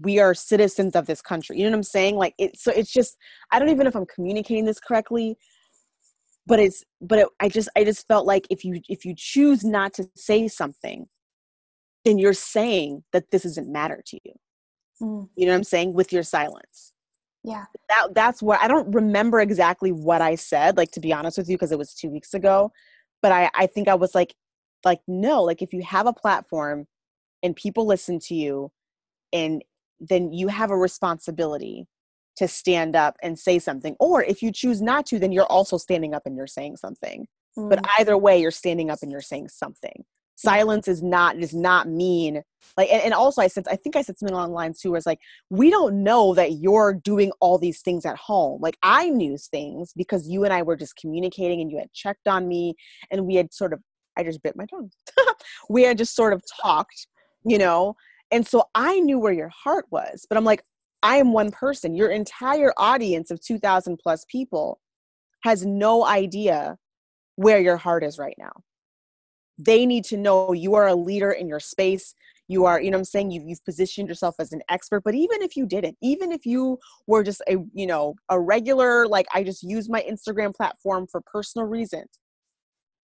[0.00, 1.58] we are citizens of this country.
[1.58, 2.16] You know what I'm saying?
[2.16, 3.16] Like it's so it's just
[3.50, 5.36] I don't even know if I'm communicating this correctly,
[6.46, 9.64] but it's but it, I just I just felt like if you if you choose
[9.64, 11.06] not to say something,
[12.04, 14.32] then you're saying that this doesn't matter to you.
[15.00, 15.28] Mm.
[15.36, 16.92] You know what I'm saying with your silence.
[17.44, 17.66] Yeah.
[17.88, 21.48] That that's where I don't remember exactly what I said, like to be honest with
[21.48, 22.72] you, because it was two weeks ago.
[23.22, 24.34] But I I think I was like
[24.84, 26.86] like no, like if you have a platform
[27.42, 28.72] and people listen to you
[29.32, 29.62] and
[30.00, 31.86] then you have a responsibility
[32.36, 33.96] to stand up and say something.
[33.98, 37.26] Or if you choose not to, then you're also standing up and you're saying something.
[37.58, 37.70] Mm.
[37.70, 40.04] But either way, you're standing up and you're saying something.
[40.38, 42.42] Silence is not does not mean
[42.76, 44.98] like and, and also I said I think I said something along lines too where
[44.98, 48.60] it's like we don't know that you're doing all these things at home.
[48.60, 52.28] Like I knew things because you and I were just communicating and you had checked
[52.28, 52.74] on me
[53.10, 53.80] and we had sort of
[54.18, 54.90] I just bit my tongue.
[55.70, 57.06] we had just sort of talked,
[57.46, 57.96] you know,
[58.30, 60.62] and so I knew where your heart was, but I'm like,
[61.02, 61.94] I am one person.
[61.94, 64.80] Your entire audience of 2,000 plus people
[65.44, 66.78] has no idea
[67.36, 68.52] where your heart is right now.
[69.58, 72.14] They need to know you are a leader in your space.
[72.48, 73.30] You are, you know I'm saying?
[73.30, 75.02] You've, you've positioned yourself as an expert.
[75.04, 79.06] But even if you didn't, even if you were just a, you know, a regular,
[79.06, 82.08] like I just use my Instagram platform for personal reasons,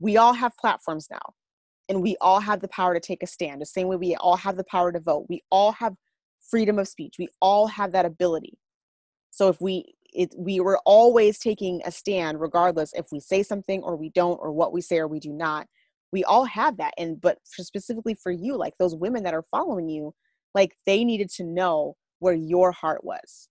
[0.00, 1.35] we all have platforms now
[1.92, 4.38] and we all have the power to take a stand the same way we all
[4.38, 5.26] have the power to vote.
[5.28, 5.92] We all have
[6.40, 7.16] freedom of speech.
[7.18, 8.55] We all have that ability.
[9.31, 13.83] So if we it, we were always taking a stand regardless if we say something
[13.83, 15.66] or we don't or what we say or we do not.
[16.12, 16.94] We all have that.
[16.96, 20.14] And but for specifically for you like those women that are following you
[20.55, 23.48] like they needed to know where your heart was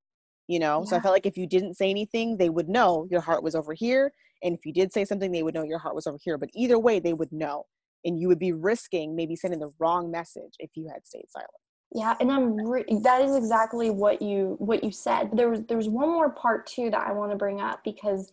[0.48, 0.80] you know?
[0.80, 0.90] Yeah.
[0.90, 3.54] so i felt like if you didn't say anything they would know your heart was
[3.54, 4.12] over here.
[4.42, 6.40] And if you did say something they would know your heart was over here.
[6.40, 7.68] But either way they would know
[8.06, 11.50] and you would be risking maybe sending the wrong message if you had stayed silent
[11.94, 15.90] yeah and i'm re- that is exactly what you what you said there was there's
[15.90, 18.32] one more part too that i want to bring up because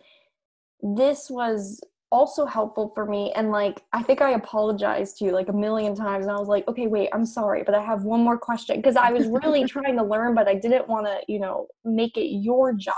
[0.81, 5.49] this was also helpful for me and like i think i apologized to you like
[5.49, 8.21] a million times and i was like okay wait i'm sorry but i have one
[8.21, 11.39] more question because i was really trying to learn but i didn't want to you
[11.39, 12.95] know make it your job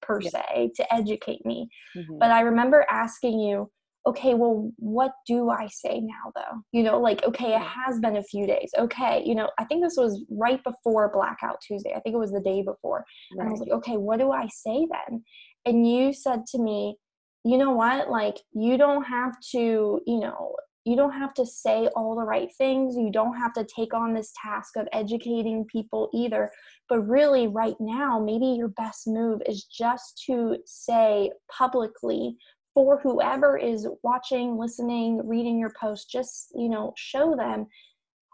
[0.00, 0.30] per yeah.
[0.30, 2.18] se to educate me mm-hmm.
[2.18, 3.70] but i remember asking you
[4.08, 6.62] okay, well, what do I say now though?
[6.72, 8.70] You know, like, okay, it has been a few days.
[8.78, 11.92] Okay, you know, I think this was right before Blackout Tuesday.
[11.94, 13.04] I think it was the day before.
[13.36, 13.40] Right.
[13.40, 15.22] And I was like, okay, what do I say then?
[15.66, 16.96] And you said to me,
[17.44, 18.08] you know what?
[18.10, 22.48] Like, you don't have to, you know, you don't have to say all the right
[22.56, 22.96] things.
[22.96, 26.50] You don't have to take on this task of educating people either.
[26.88, 32.36] But really, right now, maybe your best move is just to say publicly
[32.84, 37.66] for whoever is watching, listening, reading your post, just, you know, show them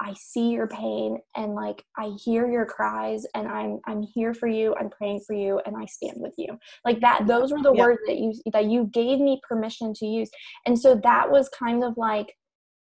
[0.00, 4.48] I see your pain and like I hear your cries and I'm I'm here for
[4.48, 6.59] you, I'm praying for you and I stand with you.
[6.85, 7.83] Like that those were the yeah.
[7.83, 10.30] words that you that you gave me permission to use.
[10.66, 12.35] And so that was kind of like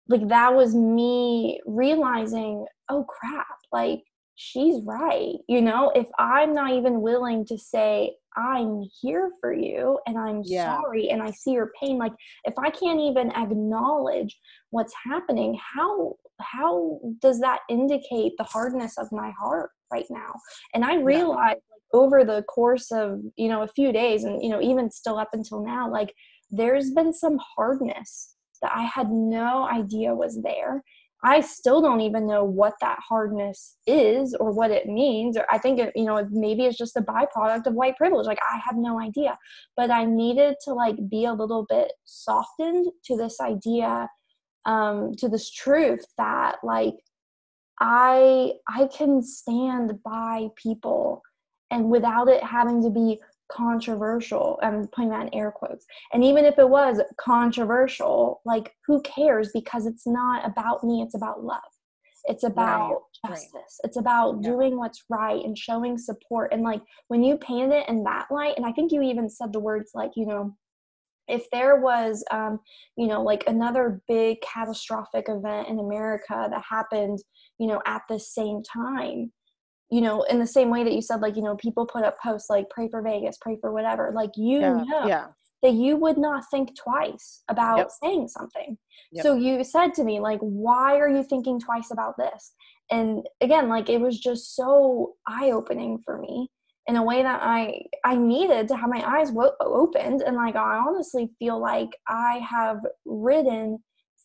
[0.07, 4.01] like that was me realizing, oh crap, like
[4.35, 5.35] she's right.
[5.47, 10.41] You know, if I'm not even willing to say, I'm here for you and I'm
[10.45, 10.75] yeah.
[10.75, 12.13] sorry and I see your pain, like
[12.45, 14.37] if I can't even acknowledge
[14.69, 20.33] what's happening, how how does that indicate the hardness of my heart right now?
[20.73, 21.99] And I realized yeah.
[21.99, 25.29] over the course of, you know, a few days and you know, even still up
[25.33, 26.13] until now, like
[26.51, 30.83] there's been some hardness that I had no idea was there
[31.23, 35.37] I still don't even know what that hardness is or what it means.
[35.37, 38.25] Or I think it, you know, maybe it's just a byproduct of white privilege.
[38.25, 39.37] Like I have no idea.
[39.75, 44.07] But I needed to like be a little bit softened to this idea,
[44.65, 46.95] um, to this truth that like
[47.81, 51.21] I I can stand by people
[51.71, 53.19] and without it having to be
[53.51, 54.59] controversial.
[54.61, 55.85] I'm putting that in air quotes.
[56.13, 59.51] And even if it was controversial, like who cares?
[59.53, 61.59] Because it's not about me, it's about love.
[62.25, 63.53] It's about right, justice.
[63.53, 63.85] Right.
[63.85, 64.49] It's about yeah.
[64.49, 66.53] doing what's right and showing support.
[66.53, 69.53] And like when you paint it in that light, and I think you even said
[69.53, 70.55] the words like, you know,
[71.27, 72.59] if there was, um,
[72.97, 77.19] you know, like another big catastrophic event in America that happened,
[77.59, 79.31] you know, at the same time,
[79.91, 82.17] you know, in the same way that you said, like, you know, people put up
[82.21, 84.11] posts like, pray for Vegas, pray for whatever.
[84.13, 85.27] Like, you Yeah, know yeah.
[85.63, 87.91] that you would not think twice about Yep.
[88.03, 88.77] saying something.
[89.11, 89.23] Yep.
[89.23, 92.53] So you said to me, like, why are you thinking twice about this?
[92.91, 96.49] And again, like, it was just so eye opening for me
[96.87, 100.21] in a way that I I needed to have my eyes wo- opened.
[100.21, 103.79] And like, I honestly feel like I have ridden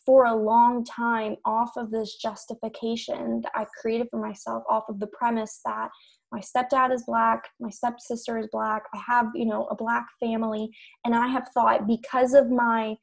[0.07, 5.01] for a long time off of this justification that I created for myself, off of
[5.01, 5.89] the premise that
[6.31, 10.69] my stepdad is black, my stepsister is black, I have, you know, a black family,
[11.05, 12.97] and I have thought because of my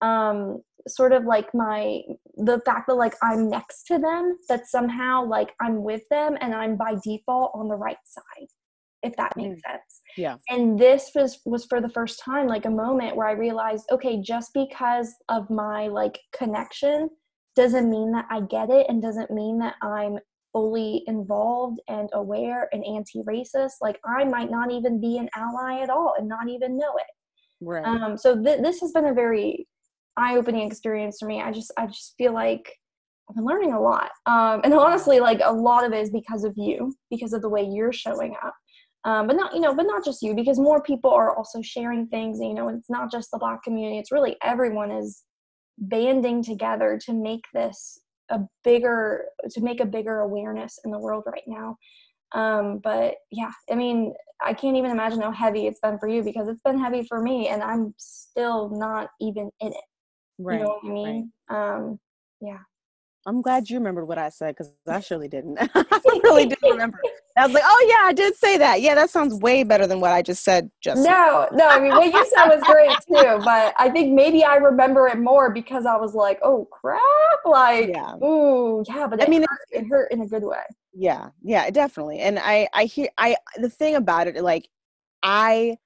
[0.00, 2.00] um sort of like my
[2.36, 6.54] the fact that like I'm next to them that somehow like I'm with them and
[6.54, 8.48] I'm by default on the right side
[9.08, 10.00] if that makes sense.
[10.16, 10.36] Yeah.
[10.48, 14.20] and this was was for the first time like a moment where i realized okay
[14.20, 17.08] just because of my like connection
[17.56, 20.18] doesn't mean that i get it and doesn't mean that i'm
[20.52, 23.74] fully involved and aware and anti-racist.
[23.80, 27.12] Like i might not even be an ally at all and not even know it.
[27.60, 27.84] Right.
[27.84, 29.68] um so th- this has been a very
[30.16, 31.40] eye-opening experience for me.
[31.42, 32.64] I just i just feel like
[33.28, 34.10] i've been learning a lot.
[34.26, 37.48] Um and honestly like a lot of it is because of you because of the
[37.48, 38.54] way you're showing up
[39.04, 42.06] um, but not you know but not just you because more people are also sharing
[42.08, 45.24] things you know it's not just the black community it's really everyone is
[45.78, 51.24] banding together to make this a bigger to make a bigger awareness in the world
[51.26, 51.76] right now.
[52.32, 54.12] Um, but yeah i mean
[54.44, 57.22] i can't even imagine how heavy it's been for you because it's been heavy for
[57.22, 59.74] me and i'm still not even in it.
[60.38, 60.58] Right.
[60.58, 61.32] you know what i mean?
[61.48, 61.98] um,
[62.42, 62.58] yeah
[63.28, 65.58] I'm glad you remembered what I said because I surely didn't.
[65.74, 65.84] I
[66.24, 66.98] really didn't remember.
[67.36, 68.80] I was like, oh yeah, I did say that.
[68.80, 70.70] Yeah, that sounds way better than what I just said.
[70.82, 74.44] Just No, no, I mean what you said was great too, but I think maybe
[74.44, 77.00] I remember it more because I was like, oh crap,
[77.44, 78.14] like Yeah.
[78.24, 80.62] ooh, yeah, but I it mean, hurt, it hurt in a good way.
[80.94, 84.66] yeah yeah definitely and i i hear i the thing about it like
[85.22, 85.76] i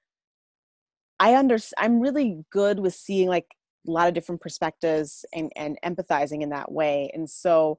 [1.19, 3.45] i under i'm really good with seeing like
[3.87, 7.77] a lot of different perspectives and and empathizing in that way and so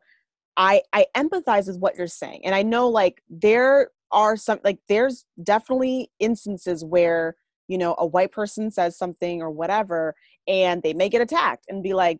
[0.57, 4.79] i i empathize with what you're saying and i know like there are some like
[4.89, 7.37] there's definitely instances where
[7.69, 10.15] you know a white person says something or whatever
[10.47, 12.19] and they may get attacked and be like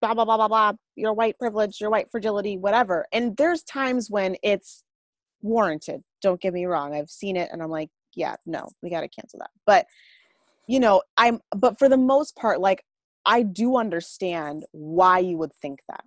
[0.00, 4.10] blah blah blah blah blah your white privilege your white fragility whatever and there's times
[4.10, 4.84] when it's
[5.42, 9.00] warranted don't get me wrong i've seen it and i'm like yeah no we got
[9.00, 9.86] to cancel that but
[10.66, 12.84] you know i'm but for the most part like
[13.26, 16.04] i do understand why you would think that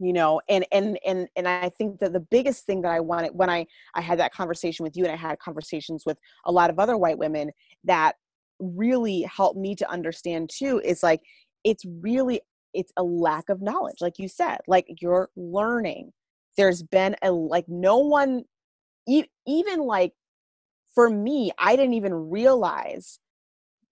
[0.00, 3.30] you know and and and and i think that the biggest thing that i wanted
[3.34, 6.70] when i i had that conversation with you and i had conversations with a lot
[6.70, 7.50] of other white women
[7.84, 8.14] that
[8.58, 11.20] really helped me to understand too is like
[11.64, 12.40] it's really
[12.72, 16.12] it's a lack of knowledge like you said like you're learning.
[16.56, 18.44] There's been a like no one
[19.08, 20.12] e- even like
[20.94, 23.18] for me i didn't even realize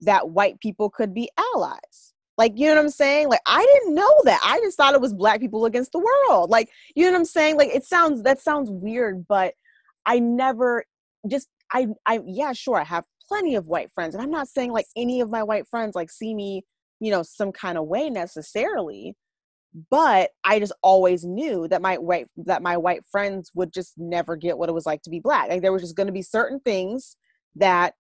[0.01, 3.29] that white people could be allies like you know what i'm saying?
[3.29, 4.41] Like i didn't know that.
[4.45, 6.51] I just thought it was black people against the world.
[6.51, 7.57] Like you know what i'm saying?
[7.57, 9.55] Like it sounds that sounds weird but
[10.07, 10.85] i never
[11.29, 14.73] just i i yeah sure i have plenty of white friends and i'm not saying
[14.73, 16.63] like any of my white friends like see me
[17.01, 19.15] you know some kind of way necessarily
[19.91, 24.37] but i just always knew that my white that my white friends would just never
[24.37, 25.49] get what it was like to be black.
[25.49, 27.17] Like there was just going to be certain things
[27.57, 27.95] that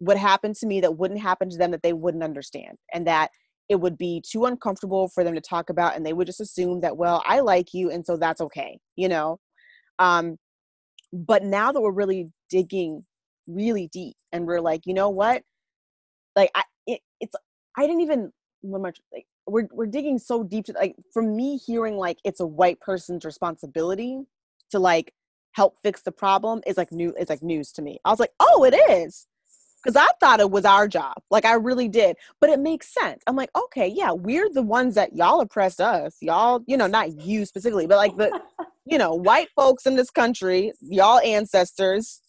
[0.00, 3.30] would happen to me that wouldn't happen to them that they wouldn't understand and that
[3.68, 6.80] it would be too uncomfortable for them to talk about and they would just assume
[6.80, 9.38] that well i like you and so that's okay you know?
[9.98, 10.36] Um
[11.12, 13.04] but now that we're really digging
[13.46, 15.42] really deep and we're like you know what?
[16.36, 17.34] Like i it, it's
[17.76, 21.96] i didn't even remember like we're, we're digging so deep to like from me hearing
[21.96, 24.20] like it's a white person's responsibility
[24.70, 25.14] to like
[25.52, 27.98] help fix the problem is like new it's like news to me.
[28.04, 29.26] I was like oh it is
[29.82, 31.14] because i thought it was our job.
[31.30, 32.16] Like i really did.
[32.40, 33.22] But it makes sense.
[33.26, 36.16] I'm like okay yeah we're the ones that y'all oppressed us.
[36.20, 38.40] Y'all you know not you specifically but like the
[38.86, 42.20] you know white folks in this country y'all ancestors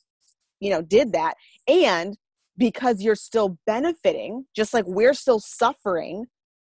[0.60, 1.36] you know did that.
[1.68, 2.18] And
[2.58, 6.26] because you're still benefiting just like we're still suffering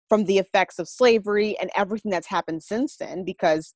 [0.09, 3.73] from the effects of slavery and everything that's happened since then because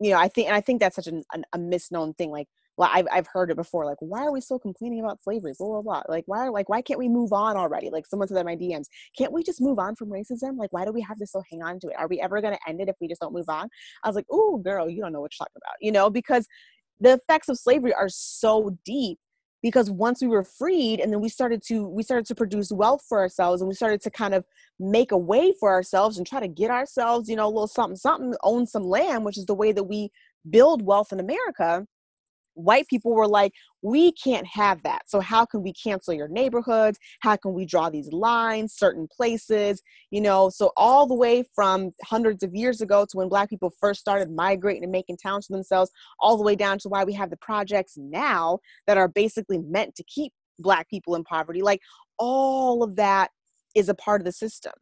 [0.00, 2.48] you know i think and i think that's such an, an, a misknown thing like
[2.76, 5.52] well I've, I've heard it before like why are we still complaining about slavery?
[5.58, 6.02] Blah blah blah.
[6.08, 7.90] Like why like why can't we move on already?
[7.90, 10.56] Like someone said in my dms can't we just move on from racism?
[10.56, 11.96] Like why do we have to still hang on to it?
[11.98, 13.68] Are we ever going to end it if we just don't move on?
[14.04, 16.46] I was like oh girl you don't know what you're talking about you know because
[17.00, 19.18] the effects of slavery are so deep
[19.62, 23.02] because once we were freed and then we started to we started to produce wealth
[23.08, 24.44] for ourselves and we started to kind of
[24.78, 27.96] make a way for ourselves and try to get ourselves you know a little something
[27.96, 30.10] something own some land which is the way that we
[30.50, 31.86] build wealth in america
[32.54, 35.02] white people were like, we can't have that.
[35.06, 36.98] So, how can we cancel your neighborhoods?
[37.20, 39.82] How can we draw these lines, certain places?
[40.10, 43.72] You know, so all the way from hundreds of years ago to when Black people
[43.80, 45.90] first started migrating and making towns for themselves,
[46.20, 49.94] all the way down to why we have the projects now that are basically meant
[49.96, 51.62] to keep Black people in poverty.
[51.62, 51.80] Like,
[52.18, 53.30] all of that
[53.74, 54.72] is a part of the system,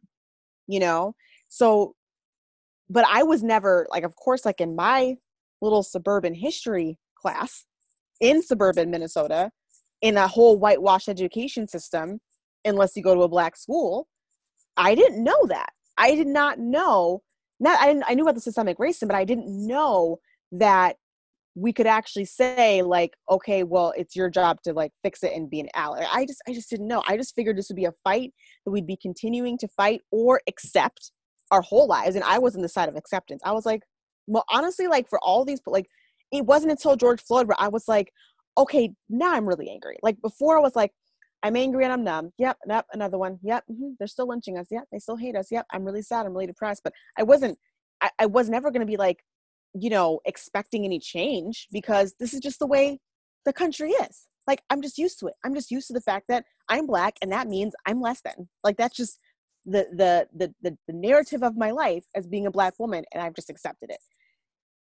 [0.67, 1.15] you know?
[1.47, 1.95] So,
[2.89, 5.15] but I was never, like, of course, like in my
[5.61, 7.65] little suburban history class
[8.19, 9.51] in suburban Minnesota
[10.01, 12.19] in a whole whitewash education system
[12.65, 14.07] unless you go to a black school.
[14.77, 15.69] I didn't know that.
[15.97, 17.21] I did not know.
[17.59, 18.01] Not I.
[18.07, 20.17] I knew about the systemic racism, but I didn't know
[20.53, 20.95] that
[21.55, 25.49] we could actually say like, okay, well, it's your job to like fix it and
[25.49, 26.05] be an ally.
[26.09, 27.03] I just, I just didn't know.
[27.07, 28.31] I just figured this would be a fight
[28.65, 31.11] that we'd be continuing to fight or accept
[31.51, 32.15] our whole lives.
[32.15, 33.41] And I was on the side of acceptance.
[33.43, 33.81] I was like,
[34.27, 35.87] well, honestly, like for all these, like
[36.31, 38.11] it wasn't until George Floyd where I was like,
[38.57, 39.97] okay, now I'm really angry.
[40.01, 40.91] Like before, I was like,
[41.43, 42.31] I'm angry and I'm numb.
[42.37, 43.39] Yep, yep, another one.
[43.41, 44.67] Yep, mm-hmm, they're still lynching us.
[44.69, 45.47] Yep, they still hate us.
[45.51, 46.25] Yep, I'm really sad.
[46.25, 46.81] I'm really depressed.
[46.83, 47.57] But I wasn't.
[48.01, 49.23] I, I was never going to be like,
[49.73, 52.99] you know, expecting any change because this is just the way
[53.45, 54.27] the country is.
[54.47, 55.33] Like I'm just used to it.
[55.43, 58.49] I'm just used to the fact that I'm black and that means I'm less than.
[58.63, 59.19] Like that's just
[59.65, 63.21] the the the the, the narrative of my life as being a black woman, and
[63.21, 63.99] I've just accepted it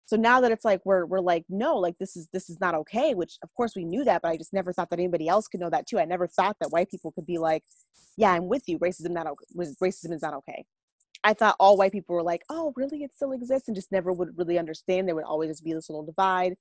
[0.06, 2.76] so now that it's like we're we're like no like this is this is not
[2.76, 5.48] okay which of course we knew that but i just never thought that anybody else
[5.48, 6.00] could know that too.
[6.00, 7.64] I never thought that white people could be like
[8.18, 8.80] yeah i'm with you.
[8.80, 10.66] Racism not racism is not okay.
[11.24, 13.04] I thought all white people were like oh really?
[13.04, 15.08] It still exists and just never would really understand.
[15.08, 16.56] There would always just be this little divide.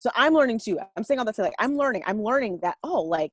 [0.00, 0.78] So i'm learning too.
[0.96, 2.02] I'm saying all that to like i'm learning.
[2.06, 3.32] I'm learning that oh like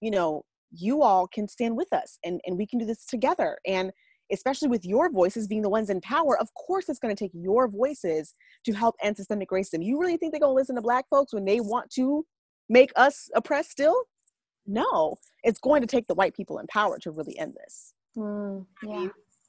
[0.00, 3.58] you know you all can stand with us and and we can do this together.
[3.66, 3.92] And
[4.32, 7.32] especially with your voices being the ones in power, of course it's going to take
[7.34, 9.84] your voices to help end systemic racism.
[9.84, 12.24] You really think they're going to listen to black folks when they want to
[12.68, 14.04] make us oppressed still?
[14.66, 17.94] No, it's going to take the white people in power to really end this.
[18.16, 19.08] Mm, yeah.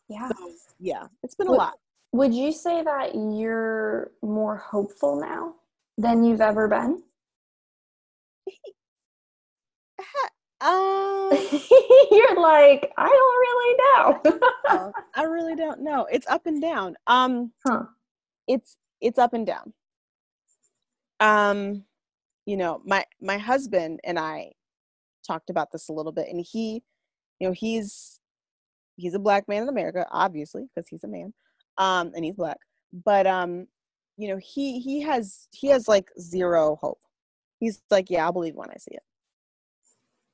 [0.10, 0.30] Yeah.
[0.30, 1.74] So, yeah, it's been a lot.
[2.14, 5.54] Would you say that you're more hopeful now
[5.98, 7.04] than you've ever been?
[10.62, 11.30] Um,
[12.12, 14.40] You're like, I don't really
[14.70, 14.94] know.
[15.16, 16.08] I really don't know.
[16.12, 16.96] It's up and down.
[17.08, 17.84] Um, huh.
[18.48, 19.74] It's it's up and down.
[21.20, 21.84] Um,
[22.46, 24.52] you know, my my husband and I
[25.26, 26.84] talked about this a little bit, and he,
[27.40, 28.20] you know, he's
[28.98, 31.34] he's a black man in America, obviously, because he's a man,
[31.78, 32.58] um, and he's black.
[33.06, 33.68] But um,
[34.18, 37.00] you know, he he has he has like zero hope.
[37.60, 39.04] He's like, yeah, I'll believe when I see it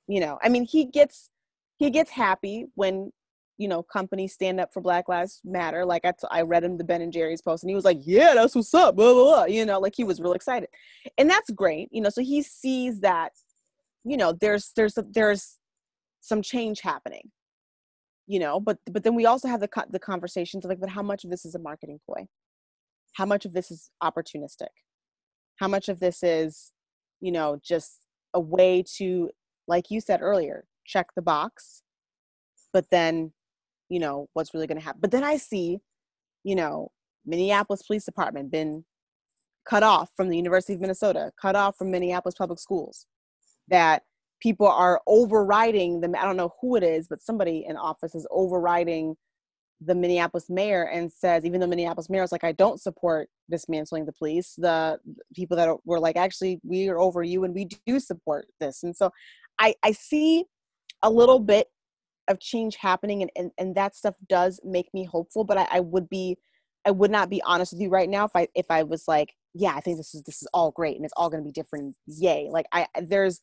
[0.08, 1.30] you know i mean he gets
[1.78, 3.12] he gets happy when
[3.58, 5.86] you know companies stand up for black lives matter.
[5.86, 8.00] Like I, t- I read him the ben and jerry's post and he was like
[8.02, 9.46] yeah that's what's up blah, blah, blah.
[9.46, 10.70] you know like he was real excited.
[11.18, 13.32] And that's great you know so he sees that
[14.04, 15.58] you know there's there's a, there's
[16.22, 17.32] some change happening
[18.28, 21.24] you know but but then we also have the the conversations like but how much
[21.24, 22.26] of this is a marketing ploy?
[23.14, 24.74] How much of this is opportunistic?
[25.60, 26.74] How much of this is
[27.22, 28.00] you know just
[28.34, 29.30] a way to
[29.68, 31.84] like you said earlier, check the box,
[32.74, 33.32] but then,
[33.90, 35.02] you know, what's really going to happen?
[35.02, 35.80] But then I see,
[36.44, 36.92] you know,
[37.26, 38.86] Minneapolis Police Department been
[39.68, 43.08] cut off from the University of Minnesota, cut off from Minneapolis Public Schools,
[43.68, 44.04] that
[44.40, 46.16] people are overriding them.
[46.16, 49.16] I don't know who it is, but somebody in office is overriding
[49.82, 54.06] the Minneapolis mayor and says, even though Minneapolis mayor is like, I don't support dismantling
[54.06, 55.00] the police, the
[55.36, 58.84] people that were like, actually, we are over you and we do support this.
[58.84, 59.12] And so
[59.60, 60.46] I, I see
[61.02, 61.68] a little bit
[62.28, 65.80] of change happening and, and, and that stuff does make me hopeful, but I, I
[65.80, 66.38] would be
[66.88, 69.34] I would not be honest with you right now if I if I was like,
[69.54, 71.96] yeah, I think this is this is all great and it's all gonna be different.
[72.06, 72.50] Yay.
[72.52, 73.42] Like I there's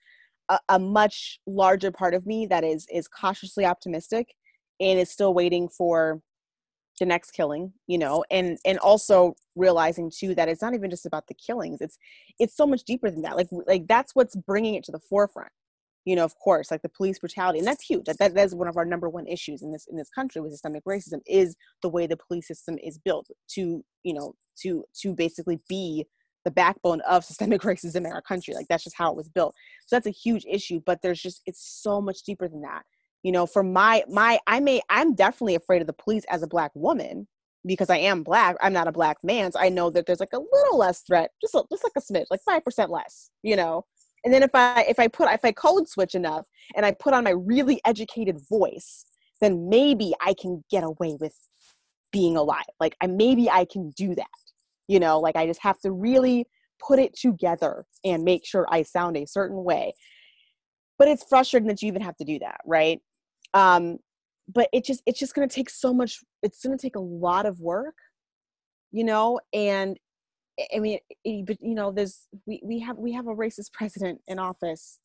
[0.48, 4.34] a, a much larger part of me that is is cautiously optimistic
[4.80, 6.20] and is still waiting for
[7.00, 11.06] the next killing you know and and also realizing too that it's not even just
[11.06, 11.98] about the killings it's
[12.38, 15.50] it's so much deeper than that like like that's what's bringing it to the forefront
[16.05, 18.68] you know of course like the police brutality and that's huge that, that is one
[18.68, 21.88] of our number one issues in this in this country with systemic racism is the
[21.88, 26.07] way the police system is built to you know to to basically be
[26.44, 28.55] the backbone of systemic racism in our country.
[28.55, 29.55] Like that's just how it was built.
[29.86, 32.82] So that's a huge issue but there's just it's so much deeper than that.
[33.22, 36.48] You know for my my i may i'm definitely afraid of the police as a
[36.48, 37.28] black woman
[37.64, 40.32] because i am black i'm not a black man so i know that there's like
[40.32, 43.84] a little less threat just a, just like a smidge like 5% less you know
[44.25, 46.47] and then if i if i put if i code switch enough
[46.77, 49.05] and i put on my really educated voice
[49.41, 51.35] then maybe i can get away with
[52.12, 54.27] being alive like i maybe i can do that
[54.89, 56.47] you know like i just have to really
[56.87, 59.95] put it together and make sure I sound a certain way.
[60.99, 63.01] But it's frustrating that you even have to do that, right?
[63.55, 63.99] Um,
[64.53, 66.18] but it just it's just going to take so much.
[66.43, 67.95] It's going to take a lot of work,
[68.91, 69.41] you know.
[69.53, 69.99] And
[70.74, 70.98] I mean,
[71.44, 74.98] but you know, there's we we have we have a racist president in office,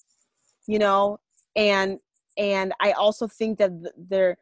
[0.68, 1.20] you know,
[1.56, 2.00] and
[2.38, 4.38] and I also think that there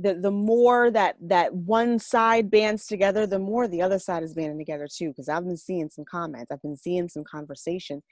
[0.00, 4.34] the the more that that one side bands together the more the other side is
[4.34, 8.02] banding together too because i've been seeing some comments i've been seeing some conversation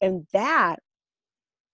[0.00, 0.76] and that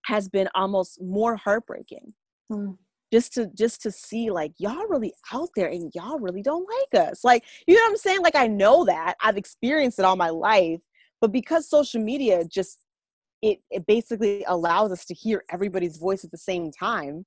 [0.04, 2.12] has been almost more heartbreaking
[2.50, 2.76] mm.
[3.12, 7.08] Just to just to see like y'all really out there and y'all really don't like
[7.08, 7.22] us.
[7.22, 8.22] Like you know what i'm saying?
[8.22, 9.14] Like i know that.
[9.22, 10.80] I've experienced it all my life
[11.22, 12.78] but because social media just
[13.40, 17.24] it, it basically allows us to hear everybody's voice at the same time.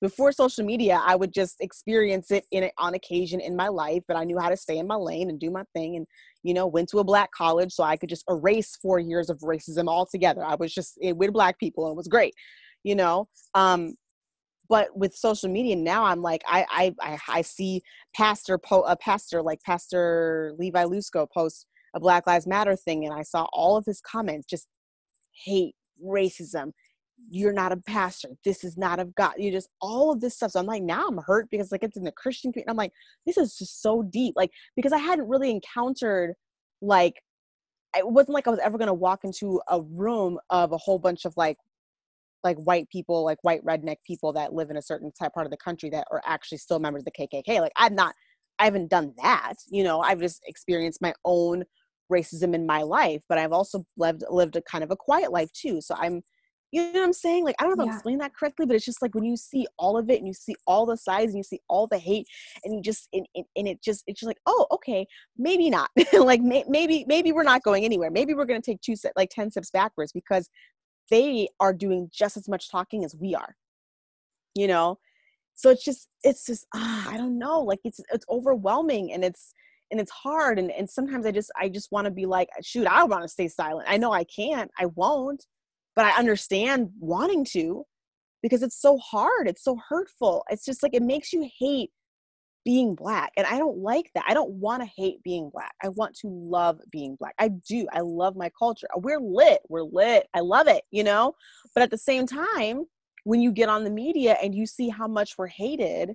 [0.00, 4.16] Before social media i would just experience it in on occasion in my life but
[4.16, 6.06] i knew how to stay in my lane and do my thing and
[6.42, 9.38] you know went to a black college so i could just erase four years of
[9.40, 10.42] racism altogether.
[10.42, 12.34] I was just eh, with black people and it was great
[12.82, 13.28] you know?
[13.54, 13.94] Um
[14.70, 16.64] but with social media now i'm like i
[17.02, 17.82] i i, see
[18.16, 23.12] pastor po a pastor like pastor levi lusko post a black lives matter thing and
[23.12, 24.66] i saw all of his comments just
[25.44, 26.72] hate racism
[27.28, 28.30] you're not a pastor.
[28.44, 29.34] This is not of God.
[29.36, 30.52] You just all of this stuff.
[30.52, 32.70] So I'm like, now I'm hurt because like it's in the Christian community.
[32.70, 32.92] I'm like,
[33.26, 34.34] this is just so deep.
[34.36, 36.34] Like because I hadn't really encountered
[36.80, 37.14] like
[37.96, 41.24] it wasn't like I was ever gonna walk into a room of a whole bunch
[41.24, 41.58] of like
[42.44, 45.50] like white people, like white redneck people that live in a certain type part of
[45.50, 47.60] the country that are actually still members of the KKK.
[47.60, 48.14] Like I'm not,
[48.58, 49.54] I haven't done that.
[49.70, 51.64] You know, I've just experienced my own
[52.10, 55.52] racism in my life, but I've also lived lived a kind of a quiet life
[55.52, 55.80] too.
[55.80, 56.22] So I'm
[56.72, 57.44] you know what I'm saying?
[57.44, 57.92] Like, I don't know if yeah.
[57.92, 60.26] I'm explaining that correctly, but it's just like when you see all of it and
[60.26, 62.28] you see all the sides and you see all the hate
[62.64, 65.04] and you just, and, and, and it just, it's just like, oh, okay,
[65.36, 65.90] maybe not.
[66.12, 68.10] like, may, maybe, maybe we're not going anywhere.
[68.10, 70.48] Maybe we're going to take two, like 10 steps backwards because
[71.10, 73.56] they are doing just as much talking as we are,
[74.54, 74.98] you know?
[75.54, 77.60] So it's just, it's just, ah, I don't know.
[77.60, 79.52] Like, it's, it's overwhelming and it's,
[79.90, 80.58] and it's hard.
[80.58, 83.28] And, and sometimes I just, I just want to be like, shoot, I want to
[83.28, 83.88] stay silent.
[83.90, 85.44] I know I can't, I won't
[85.96, 87.84] but I understand wanting to
[88.42, 89.48] because it's so hard.
[89.48, 90.44] It's so hurtful.
[90.48, 91.90] It's just like it makes you hate
[92.64, 93.32] being black.
[93.36, 94.24] And I don't like that.
[94.26, 95.74] I don't want to hate being black.
[95.82, 97.34] I want to love being black.
[97.38, 97.86] I do.
[97.92, 98.86] I love my culture.
[98.94, 99.60] Uh, we're lit.
[99.68, 100.26] We're lit.
[100.34, 101.34] I love it, you know?
[101.74, 102.84] But at the same time,
[103.24, 106.14] when you get on the media and you see how much we're hated,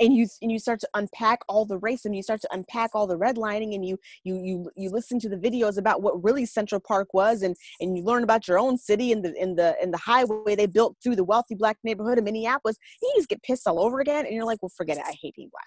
[0.00, 2.90] and you and you start to unpack all the race and you start to unpack
[2.94, 6.46] all the redlining and you you you you listen to the videos about what really
[6.46, 9.76] Central Park was and and you learn about your own city and the in the
[9.82, 12.76] in the highway they built through the wealthy black neighborhood of Minneapolis.
[13.02, 15.04] You just get pissed all over again and you're like, well, forget it.
[15.06, 15.64] I hate being black.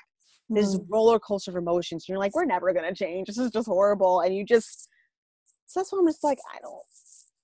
[0.50, 0.86] This mm.
[0.90, 2.04] roller coaster of emotions.
[2.04, 3.28] And You're like, we're never gonna change.
[3.28, 4.22] This is just horrible.
[4.22, 4.90] And you just
[5.66, 6.84] so that's why I'm just like, I don't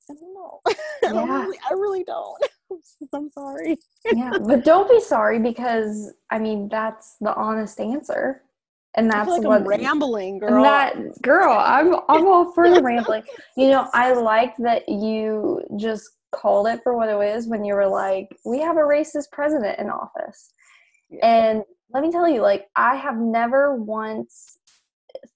[0.10, 0.62] I don't know.
[1.04, 1.14] Yeah.
[1.14, 2.44] I, really, I really don't.
[3.14, 3.78] I'm sorry.
[4.14, 8.44] yeah, but don't be sorry because I mean that's the honest answer,
[8.96, 10.64] and that's like what I'm rambling, girl.
[10.64, 13.24] That girl, I'm I'm all for the rambling.
[13.56, 17.74] You know, I like that you just called it for what it is when you
[17.74, 20.52] were like, "We have a racist president in office,"
[21.10, 21.26] yeah.
[21.26, 24.58] and let me tell you, like, I have never once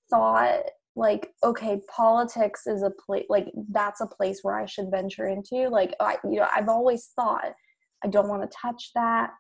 [0.10, 0.64] thought
[0.96, 5.70] like okay politics is a place like that's a place where i should venture into
[5.70, 7.54] like i you know i've always thought
[8.04, 9.32] i don't want to touch that.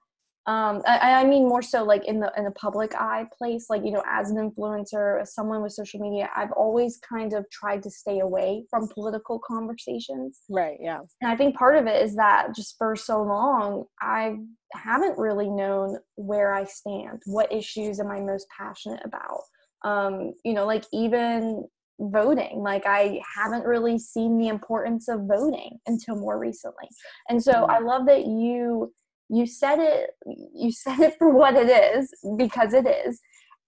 [0.47, 3.83] Um I, I mean more so like in the in the public eye place like
[3.83, 7.83] you know as an influencer as someone with social media i've always kind of tried
[7.83, 10.39] to stay away from political conversations.
[10.49, 11.01] Right yeah.
[11.21, 14.37] And i think part of it is that just for so long i
[14.73, 19.41] haven't really known where i stand what issues am i most passionate about
[19.83, 21.65] um, you know, like even
[22.01, 26.87] voting like i haven't really seen the importance of voting until more recently.
[27.29, 27.85] And so i mm-hmm.
[27.85, 28.91] love that you
[29.29, 30.11] you said it
[30.53, 33.19] you said it for what it is because it is.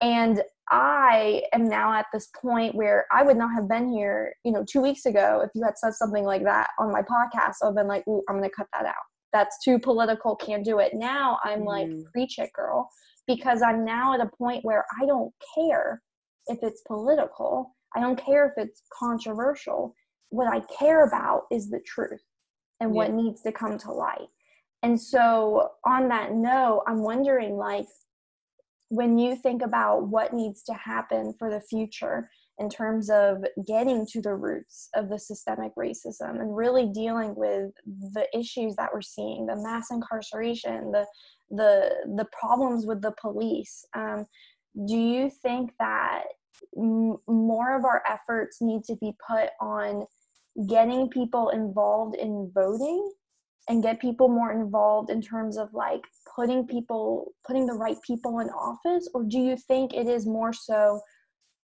[0.02, 0.42] And
[0.72, 4.64] i am now at this point where i would not have been here you know
[4.64, 7.56] two weeks ago if you had said something like that on my podcast.
[7.64, 9.06] I've been like Ooh, i'm gonna cut that out.
[9.32, 10.94] That's too political can't do it.
[10.94, 11.68] Now i'm mm.
[11.68, 12.90] like preach it girl
[13.28, 16.02] because i'm now at a point where i don't care
[16.48, 17.76] if it's political.
[17.96, 19.94] I don't care if it's controversial.
[20.30, 22.24] What I care about is the truth
[22.80, 22.96] and yeah.
[22.96, 24.28] what needs to come to light.
[24.82, 27.86] And so, on that note, I'm wondering like,
[28.90, 34.06] when you think about what needs to happen for the future in terms of getting
[34.06, 37.72] to the roots of the systemic racism and really dealing with
[38.14, 41.06] the issues that we're seeing the mass incarceration the
[41.50, 43.86] the the problems with the police.
[43.96, 44.26] Um,
[44.88, 46.24] do you think that
[46.78, 50.06] m- more of our efforts need to be put on
[50.68, 53.12] getting people involved in voting
[53.70, 56.02] and get people more involved in terms of like
[56.36, 59.10] putting people putting the right people in office?
[59.14, 61.00] Or do you think it is more so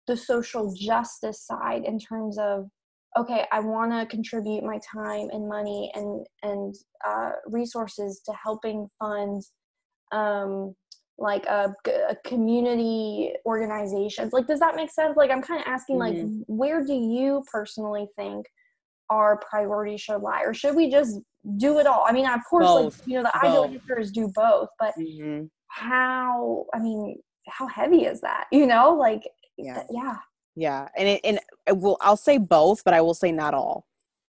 [0.08, 2.66] the social justice side in terms of
[3.16, 6.74] okay i want to contribute my time and money and and
[7.06, 9.42] uh, resources to helping fund
[10.12, 10.74] um,
[11.18, 11.74] like a,
[12.08, 16.26] a, community organizations like does that make sense like i'm kind of asking mm-hmm.
[16.26, 18.46] like where do you personally think
[19.10, 21.18] our priorities should lie or should we just
[21.56, 22.98] do it all i mean of course both.
[22.98, 25.44] like you know the ideal answer is do both but mm-hmm.
[25.68, 27.16] how i mean
[27.48, 29.22] how heavy is that you know like
[29.56, 30.16] yeah yeah
[30.54, 33.86] yeah and it, and it will i'll say both but i will say not all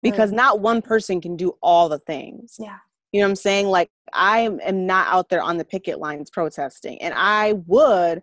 [0.01, 0.35] because mm.
[0.35, 2.77] not one person can do all the things yeah
[3.11, 6.29] you know what i'm saying like i am not out there on the picket lines
[6.29, 8.21] protesting and i would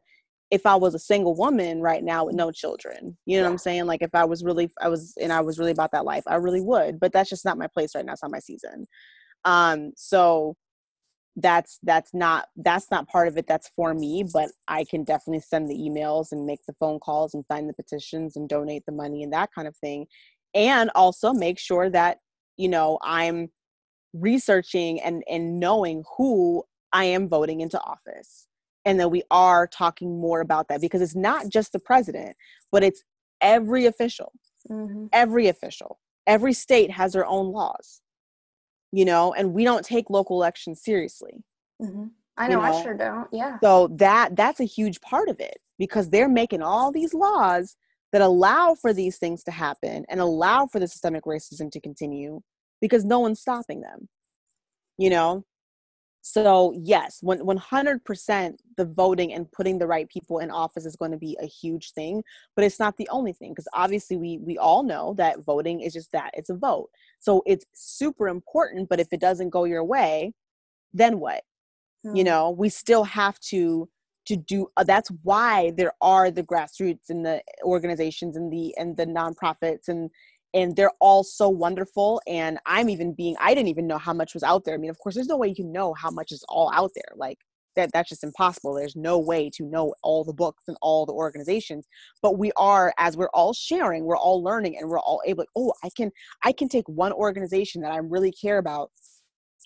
[0.51, 3.19] if I was a single woman right now with no children.
[3.27, 3.43] You know yeah.
[3.43, 3.87] what I'm saying?
[3.87, 6.37] Like if I was really I was and I was really about that life, I
[6.37, 7.01] really would.
[7.01, 8.13] But that's just not my place right now.
[8.13, 8.87] It's not my season.
[9.45, 10.57] Um so
[11.37, 15.41] that's that's not that's not part of it that's for me but i can definitely
[15.41, 18.93] send the emails and make the phone calls and sign the petitions and donate the
[18.93, 20.07] money and that kind of thing
[20.55, 22.19] and also make sure that
[22.57, 23.49] you know i'm
[24.21, 26.63] researching and and knowing who
[26.93, 28.47] i am voting into office
[28.85, 32.37] and that we are talking more about that because it's not just the president
[32.71, 33.03] but it's
[33.41, 34.33] every official
[34.71, 35.07] mm-hmm.
[35.13, 38.01] every official every state has their own laws
[38.93, 41.43] you know and we don't take local elections seriously
[41.83, 42.05] mm-hmm.
[42.37, 45.41] i know, you know, i sure don't yeah so that that's a huge part of
[45.41, 47.77] it because they're making all these laws
[48.13, 52.41] that allow for these things to happen and allow for the systemic racism to continue
[52.81, 54.09] because no one's stopping them
[54.99, 55.45] you know
[56.29, 60.85] so yes, one one hundred percent the voting and putting the right people in office
[60.85, 62.25] is going to be a huge thing,
[62.57, 65.93] but it's not the only thing because obviously we we all know that voting is
[65.93, 66.89] just that it's a vote.
[67.21, 70.33] So it's super important, but if it doesn't go your way,
[70.93, 71.45] then what?
[72.03, 72.17] Hmm.
[72.17, 73.89] You know, we still have to
[74.27, 78.97] to do uh, that's why there are the grassroots and the organizations and the and
[78.97, 80.11] the nonprofits and
[80.55, 84.35] and they're all so wonderful and i'm even being i didn't even know how much
[84.35, 84.75] was out there.
[84.75, 86.91] I mean of course there's no way you can know how much is all out
[86.95, 87.15] there.
[87.17, 87.39] Like
[87.75, 88.75] that that's just impossible.
[88.75, 91.87] There's no way to know all the books and all the organizations.
[92.23, 95.73] But we are as we're all sharing we're all learning and we're all able oh
[95.85, 96.11] i can
[96.45, 98.91] i can take one organization that i really care about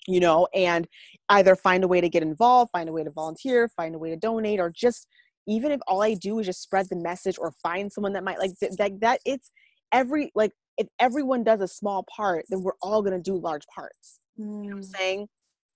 [0.07, 0.87] you know and
[1.29, 4.09] either find a way to get involved find a way to volunteer find a way
[4.09, 5.07] to donate or just
[5.47, 8.39] even if all i do is just spread the message or find someone that might
[8.39, 9.51] like that that it's
[9.91, 10.51] every like
[10.81, 14.19] if everyone does a small part, then we're all going to do large parts.
[14.39, 14.45] Mm.
[14.45, 14.97] You know what I'm mm.
[14.97, 15.27] saying?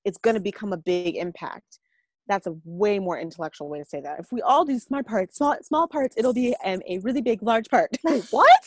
[0.03, 1.79] It's going to become a big impact.
[2.27, 4.19] That's a way more intellectual way to say that.
[4.19, 7.43] If we all do small parts, small small parts, it'll be um, a really big
[7.43, 7.95] large part.
[8.01, 8.23] what?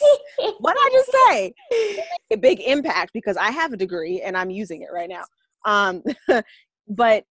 [0.59, 1.53] what did I just say?
[2.31, 5.23] A big impact because I have a degree and I'm using it right now.
[5.65, 6.03] Um,
[6.87, 7.25] but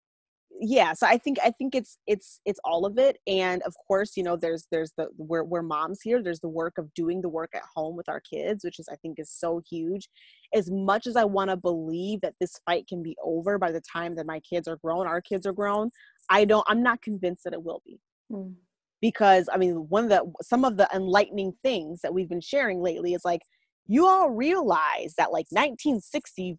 [0.61, 4.16] yeah so i think i think it's it's it's all of it and of course
[4.16, 7.28] you know there's there's the we're, we're moms here there's the work of doing the
[7.28, 10.09] work at home with our kids which is i think is so huge.
[10.54, 13.82] As much as i want to believe that this fight can be over by the
[13.82, 15.90] time that my kids are grown our kids are grown
[16.30, 18.00] i don't i'm not convinced that it will be.
[18.32, 18.54] Mm.
[19.00, 22.80] because i mean one of the some of the enlightening things that we've been sharing
[22.80, 23.42] lately is like
[23.86, 26.59] you all realize that like 1960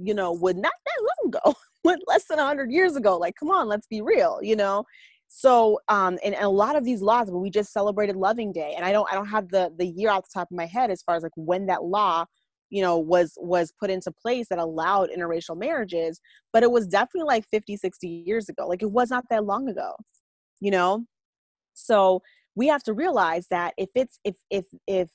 [0.00, 3.68] you know would not that long ago less than 100 years ago like come on
[3.68, 4.84] let's be real you know?
[5.28, 8.74] So um and, and a lot of these laws when we just celebrated loving day
[8.76, 10.90] and i don't i don't have the the year off the top of my head
[10.90, 12.26] as far as like when that law
[12.68, 16.20] you know was was put into place that allowed interracial marriages
[16.52, 19.68] but it was definitely like 50 60 years ago like it was not that long
[19.68, 19.94] ago
[20.62, 21.04] you know?
[21.74, 22.22] So
[22.54, 25.10] we have to realize that if it's if if if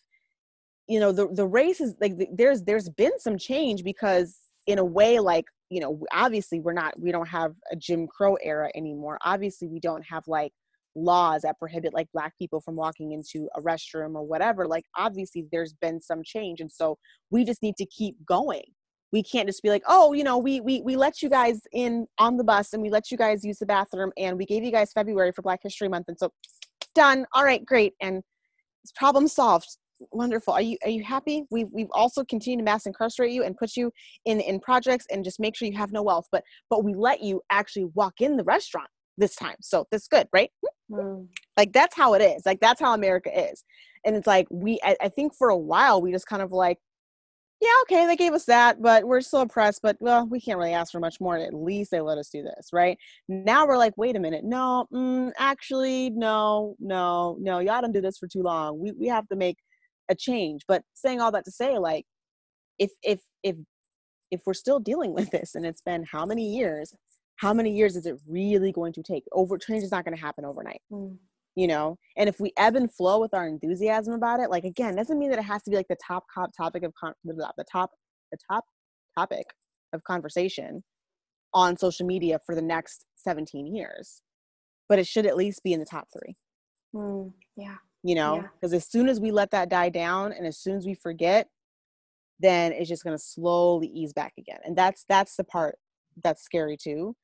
[0.87, 4.37] you know the the race is like there's there's been some change because
[4.67, 8.35] in a way like you know obviously we're not we don't have a jim crow
[8.43, 9.17] era anymore.
[9.23, 10.51] Obviously we don't have like
[10.95, 14.67] laws that prohibit like black people from walking into a restroom or whatever.
[14.67, 16.97] Like obviously there's been some change and so
[17.29, 18.63] we just need to keep going.
[19.11, 22.07] We can't just be like oh you know we we we let you guys in
[22.19, 24.71] on the bus and we let you guys use the bathroom and we gave you
[24.71, 26.31] guys february for black history month and so
[26.95, 27.25] done.
[27.33, 27.93] All right great.
[28.01, 28.23] And
[28.95, 29.77] problem solved
[30.11, 33.57] wonderful are you are you happy we've we've also continued to mass incarcerate you and
[33.57, 33.91] put you
[34.25, 37.21] in in projects and just make sure you have no wealth but but we let
[37.21, 40.51] you actually walk in the restaurant this time so that's good right
[40.91, 41.25] mm.
[41.55, 43.63] like that's how it is like that's how america is
[44.05, 46.77] and it's like we I, I think for a while we just kind of like
[47.59, 49.81] yeah, okay, they gave us that, but we're still oppressed.
[49.81, 51.37] But well, we can't really ask for much more.
[51.37, 52.97] At least they let us do this, right?
[53.27, 58.01] Now we're like, wait a minute, no, mm, actually, no, no, no, y'all don't do
[58.01, 58.79] this for too long.
[58.79, 59.57] We we have to make
[60.09, 60.61] a change.
[60.67, 62.05] But saying all that to say, like,
[62.79, 63.55] if if if
[64.31, 66.93] if we're still dealing with this, and it's been how many years?
[67.37, 69.23] How many years is it really going to take?
[69.31, 70.81] Over change is not going to happen overnight.
[70.91, 71.17] Mm
[71.57, 74.95] you know and if we ebb and flow with our enthusiasm about it like again
[74.95, 76.23] doesn't mean that it has to be like the top
[76.55, 77.91] topic of con- the top
[78.31, 78.63] the top
[79.17, 79.47] topic
[79.91, 80.83] of conversation
[81.53, 84.21] on social media for the next 17 years
[84.87, 86.35] but it should at least be in the top three
[86.95, 88.77] mm, yeah you know because yeah.
[88.77, 91.47] as soon as we let that die down and as soon as we forget
[92.39, 95.77] then it's just going to slowly ease back again and that's that's the part
[96.23, 97.15] that's scary too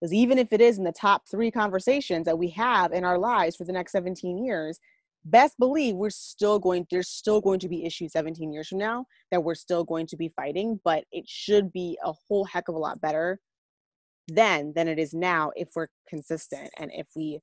[0.00, 3.18] because even if it is in the top three conversations that we have in our
[3.18, 4.80] lives for the next 17 years,
[5.26, 9.04] best believe we're still going, there's still going to be issues 17 years from now
[9.30, 12.74] that we're still going to be fighting, but it should be a whole heck of
[12.74, 13.38] a lot better
[14.28, 17.40] then than it is now if we're consistent and if we,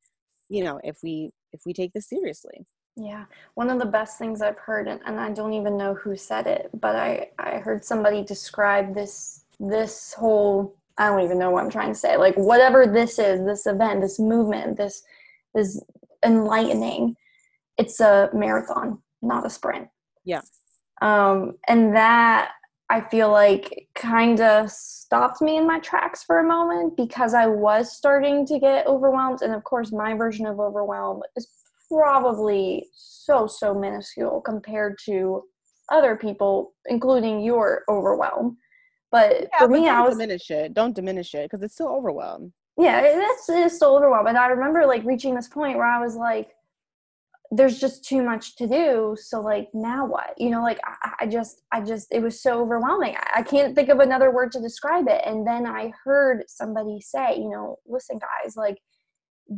[0.50, 2.66] you know, if we, if we take this seriously.
[2.96, 3.26] Yeah.
[3.54, 6.48] One of the best things I've heard, and, and I don't even know who said
[6.48, 11.64] it, but I, I heard somebody describe this, this whole I don't even know what
[11.64, 12.18] I'm trying to say.
[12.18, 15.04] Like whatever this is, this event, this movement, this
[15.54, 15.82] this
[16.26, 17.16] enlightening,
[17.78, 19.88] it's a marathon, not a sprint.
[20.26, 20.42] Yeah.
[21.02, 22.52] Um, and that
[22.90, 27.46] I feel like kind of stopped me in my tracks for a moment because I
[27.48, 29.42] was starting to get overwhelmed.
[29.42, 31.48] And of course, my version of overwhelm is
[31.90, 35.44] probably so, so minuscule compared to
[35.90, 38.58] other people, including your overwhelm.
[39.12, 40.74] But yeah, for but me, I was Don't diminish it.
[40.74, 42.54] Don't diminish it because it's still overwhelmed.
[42.78, 44.30] Yeah, it's it's still overwhelmed.
[44.30, 46.50] And I remember like reaching this point where I was like,
[47.52, 50.34] "There's just too much to do." So like, now what?
[50.38, 53.16] You know, like I, I just, I just, it was so overwhelming.
[53.16, 55.22] I, I can't think of another word to describe it.
[55.26, 58.78] And then I heard somebody say, you know, listen, guys, like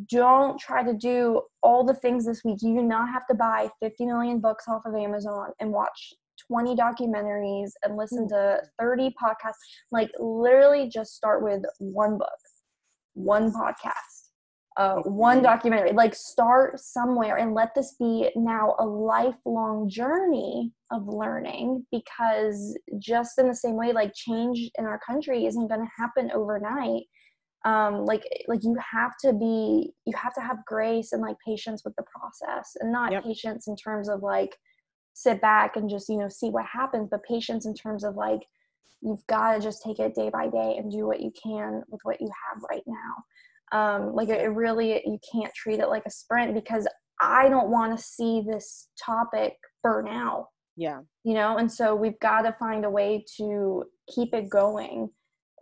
[0.10, 2.60] don't try to do all the things this week.
[2.62, 6.14] You do not have to buy 50 million books off of Amazon and watch
[6.48, 8.30] 20 documentaries and listen mm.
[8.30, 9.54] to 30 podcasts.
[9.92, 12.30] Like literally just start with one book,
[13.14, 14.19] one podcast,
[14.78, 15.92] uh, one documentary.
[15.92, 23.38] Like start somewhere and let this be now a lifelong journey of learning because just
[23.40, 27.04] in the same way, like change in our country isn't going to happen overnight
[27.66, 31.84] um like like you have to be you have to have grace and like patience
[31.84, 33.24] with the process and not yep.
[33.24, 34.56] patience in terms of like
[35.14, 38.40] sit back and just you know see what happens but patience in terms of like
[39.02, 42.00] you've got to just take it day by day and do what you can with
[42.04, 43.16] what you have right now
[43.72, 46.88] um like it really you can't treat it like a sprint because
[47.22, 49.54] i don't want to see this topic
[49.84, 50.48] burn out.
[50.76, 51.02] Yeah.
[51.24, 55.10] You know and so we've got to find a way to keep it going.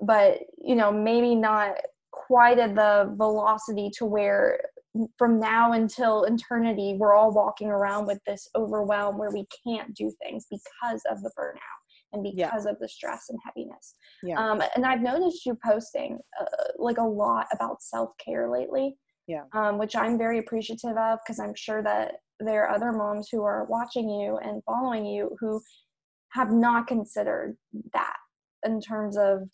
[0.02, 1.76] But you know maybe not
[2.12, 4.60] quite at the velocity to where
[5.18, 10.12] from now until eternity, we're all walking around with this overwhelm where we can't do
[10.24, 11.77] things because of the burnout
[12.14, 12.72] and because yeah.
[12.72, 13.96] of the stress and heaviness.
[14.24, 14.40] Yeah.
[14.40, 16.46] Um, and I've noticed you posting uh,
[16.78, 18.98] like a lot about self care lately.
[19.28, 19.44] Yeah.
[19.54, 23.44] Um, which I'm very appreciative of because I'm sure that there are other moms who
[23.44, 25.62] are watching you and following you who
[26.30, 27.58] have not considered
[27.94, 28.16] that
[28.66, 29.50] in terms of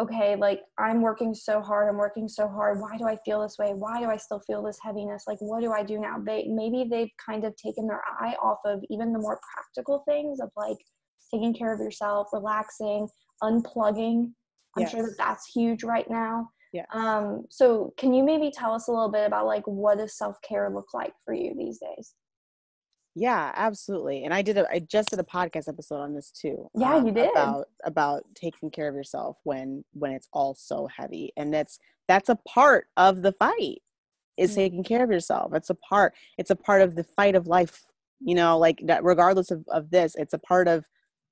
[0.00, 2.80] okay, like I'm working so hard, I'm working so hard.
[2.80, 3.72] Why do I feel this way?
[3.74, 5.24] Why do I still feel this heaviness?
[5.26, 6.16] Like, what do I do now?
[6.24, 10.40] They maybe they've kind of taken their eye off of even the more practical things
[10.40, 10.78] of like
[11.32, 13.08] taking care of yourself, relaxing,
[13.42, 14.32] unplugging.
[14.76, 14.90] I'm yes.
[14.90, 16.48] sure that that's huge right now.
[16.72, 16.84] Yeah.
[16.92, 20.36] Um, so can you maybe tell us a little bit about like what does self
[20.42, 22.14] care look like for you these days?
[23.16, 24.24] Yeah, absolutely.
[24.24, 26.68] And I did a I just did a podcast episode on this too.
[26.74, 27.30] Yeah, um, you did.
[27.32, 31.32] About about taking care of yourself when when it's all so heavy.
[31.36, 33.82] And that's that's a part of the fight
[34.36, 34.60] is mm-hmm.
[34.60, 35.54] taking care of yourself.
[35.54, 37.84] It's a part it's a part of the fight of life.
[38.20, 40.84] You know, like that regardless of, of this, it's a part of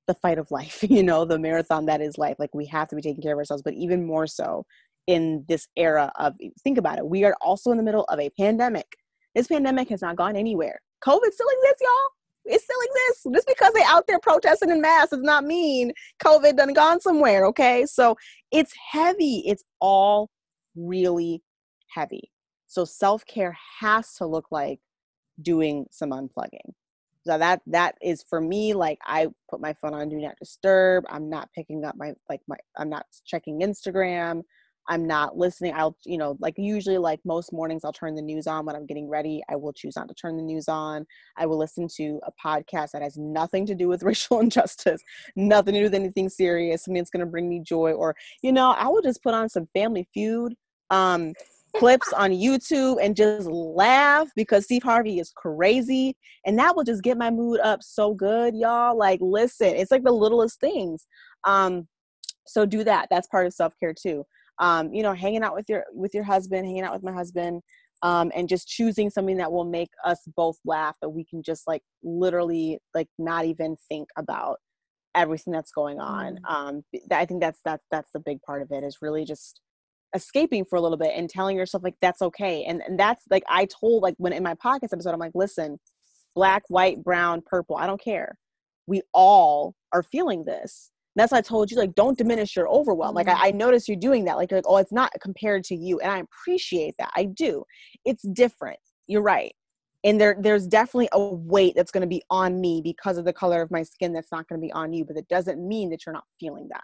[0.09, 2.35] the fight of life, you know, the marathon that is life.
[2.39, 4.65] Like we have to be taking care of ourselves, but even more so
[5.07, 6.33] in this era of
[6.63, 7.07] think about it.
[7.07, 8.97] We are also in the middle of a pandemic.
[9.35, 12.11] This pandemic has not gone anywhere COVID still exists, y'all.
[12.45, 13.25] It still exists.
[13.33, 15.91] Just because they're out there protesting in mass does not mean
[16.23, 17.45] COVID done gone somewhere.
[17.45, 18.17] Okay, so
[18.51, 19.43] it's heavy.
[19.45, 20.29] It's all
[20.75, 21.41] really
[21.93, 22.31] heavy.
[22.67, 24.79] So self care has to look like
[25.41, 26.73] doing some unplugging.
[27.29, 28.73] So that that is for me.
[28.73, 31.05] Like I put my phone on do not disturb.
[31.09, 32.55] I'm not picking up my like my.
[32.75, 34.41] I'm not checking Instagram.
[34.87, 35.73] I'm not listening.
[35.75, 38.87] I'll, you know, like usually, like most mornings, I'll turn the news on when I'm
[38.87, 39.43] getting ready.
[39.47, 41.05] I will choose not to turn the news on.
[41.37, 45.03] I will listen to a podcast that has nothing to do with racial injustice,
[45.35, 47.91] nothing to do with anything serious, something that's going to bring me joy.
[47.91, 50.55] Or, you know, I will just put on some Family Feud
[50.89, 51.33] um,
[51.75, 56.15] clips on YouTube and just laugh because Steve Harvey is crazy.
[56.45, 58.97] And that will just get my mood up so good, y'all.
[58.97, 61.07] Like, listen, it's like the littlest things.
[61.43, 61.87] Um,
[62.47, 63.07] so do that.
[63.09, 64.25] That's part of self care too
[64.59, 67.61] um, you know hanging out with your with your husband hanging out with my husband
[68.01, 71.67] um, and just choosing something that will make us both laugh that we can just
[71.67, 74.57] like literally like not even think about
[75.15, 76.53] everything that's going on mm.
[76.53, 79.59] um, i think that's that's that's the big part of it is really just
[80.15, 83.43] escaping for a little bit and telling yourself like that's okay and and that's like
[83.47, 85.79] i told like when in my pockets episode i'm like listen
[86.35, 88.37] black white brown purple i don't care
[88.87, 92.69] we all are feeling this and that's why I told you, like, don't diminish your
[92.69, 93.15] overwhelm.
[93.15, 93.43] Like, I, mm-hmm.
[93.45, 94.37] I notice you're doing that.
[94.37, 95.99] Like, you're like, oh, it's not compared to you.
[95.99, 97.09] And I appreciate that.
[97.15, 97.63] I do.
[98.05, 98.77] It's different.
[99.07, 99.51] You're right.
[100.03, 103.33] And there, there's definitely a weight that's going to be on me because of the
[103.33, 105.03] color of my skin that's not going to be on you.
[105.03, 106.83] But it doesn't mean that you're not feeling that.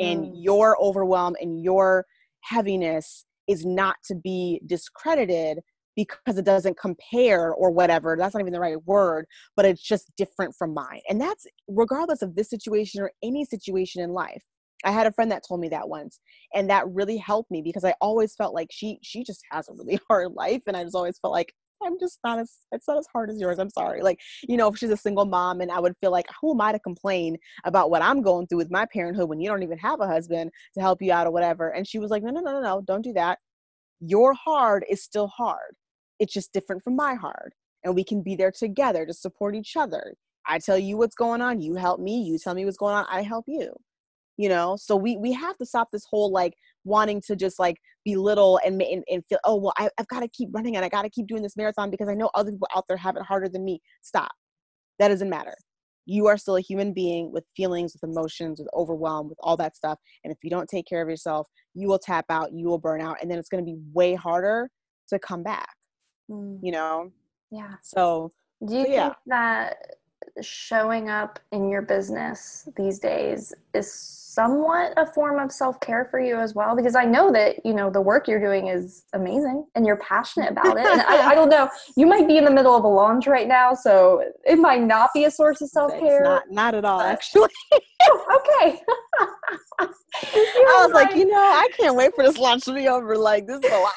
[0.00, 0.12] Mm.
[0.12, 2.04] And your overwhelm and your
[2.44, 5.58] heaviness is not to be discredited
[5.96, 8.16] because it doesn't compare or whatever.
[8.18, 9.26] That's not even the right word,
[9.56, 11.00] but it's just different from mine.
[11.08, 14.42] And that's regardless of this situation or any situation in life.
[14.84, 16.20] I had a friend that told me that once,
[16.54, 19.72] and that really helped me because I always felt like she she just has a
[19.72, 22.98] really hard life, and I just always felt like I'm just not as it's not
[22.98, 23.58] as hard as yours.
[23.58, 24.02] I'm sorry.
[24.02, 26.60] Like, you know, if she's a single mom and I would feel like, who am
[26.60, 29.78] I to complain about what I'm going through with my parenthood when you don't even
[29.78, 31.70] have a husband to help you out or whatever?
[31.70, 33.38] And she was like, no, no, no, no, no, don't do that.
[34.00, 35.74] Your hard is still hard
[36.20, 37.52] it's just different from my hard
[37.84, 40.14] and we can be there together to support each other
[40.46, 43.06] i tell you what's going on you help me you tell me what's going on
[43.10, 43.74] i help you
[44.36, 46.54] you know so we we have to stop this whole like
[46.84, 50.28] wanting to just like belittle and and, and feel oh well I, i've got to
[50.28, 52.68] keep running and i got to keep doing this marathon because i know other people
[52.76, 53.80] out there have it harder than me.
[54.02, 54.32] Stop.
[54.98, 55.54] That doesn't matter.
[56.06, 59.76] You are still a human being with feelings with emotions with overwhelm with all that
[59.76, 62.78] stuff and if you don't take care of yourself you will tap out you will
[62.78, 64.68] burn out and then it's going to be way harder
[65.08, 65.74] to come back
[66.30, 66.58] mm.
[66.62, 67.10] you know?
[67.50, 67.74] Yeah.
[67.82, 68.32] So
[68.66, 69.04] do you yeah.
[69.04, 69.76] think that
[70.42, 73.88] showing up in your business these days is
[74.34, 77.90] somewhat a form of self-care for you as well because i know that you know
[77.90, 80.86] the work you're doing is amazing and you're passionate about it.
[80.86, 83.46] And I, I, don't know you might be in the middle of a launch right
[83.46, 86.22] now so it might not be a source of self-care.
[86.22, 87.50] not, not at all actually.
[88.06, 88.82] Oh, okay.
[89.80, 89.86] I
[90.84, 93.46] was like, like you know i can't wait for this launch to be over like
[93.46, 93.92] this is a lot.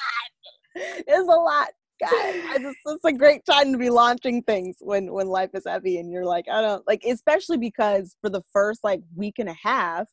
[0.75, 1.67] It's a lot
[1.99, 5.63] God, I just it's a great time to be launching things when when life is
[5.65, 9.49] heavy and you're like, I don't like especially because for the first like week and
[9.49, 10.07] a half,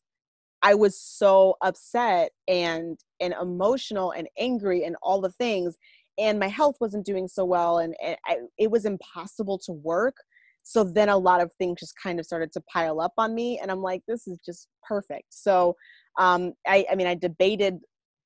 [0.65, 5.77] I was so upset and and emotional and angry and all the things
[6.17, 10.15] and my health wasn't doing so well and, and I, it was impossible to work
[10.63, 13.59] so then a lot of things just kind of started to pile up on me
[13.61, 15.75] and i'm like this is just perfect so
[16.17, 17.79] um, I, I mean i debated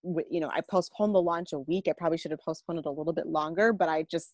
[0.04, 1.88] you know, I postponed the launch a week.
[1.88, 4.34] I probably should have postponed it a little bit longer, but I just,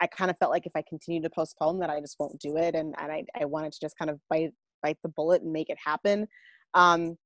[0.00, 2.56] I kind of felt like if I continue to postpone that I just won't do
[2.56, 2.74] it.
[2.74, 5.70] And, and I, I wanted to just kind of bite, bite the bullet and make
[5.70, 6.26] it happen.
[6.74, 7.16] Um,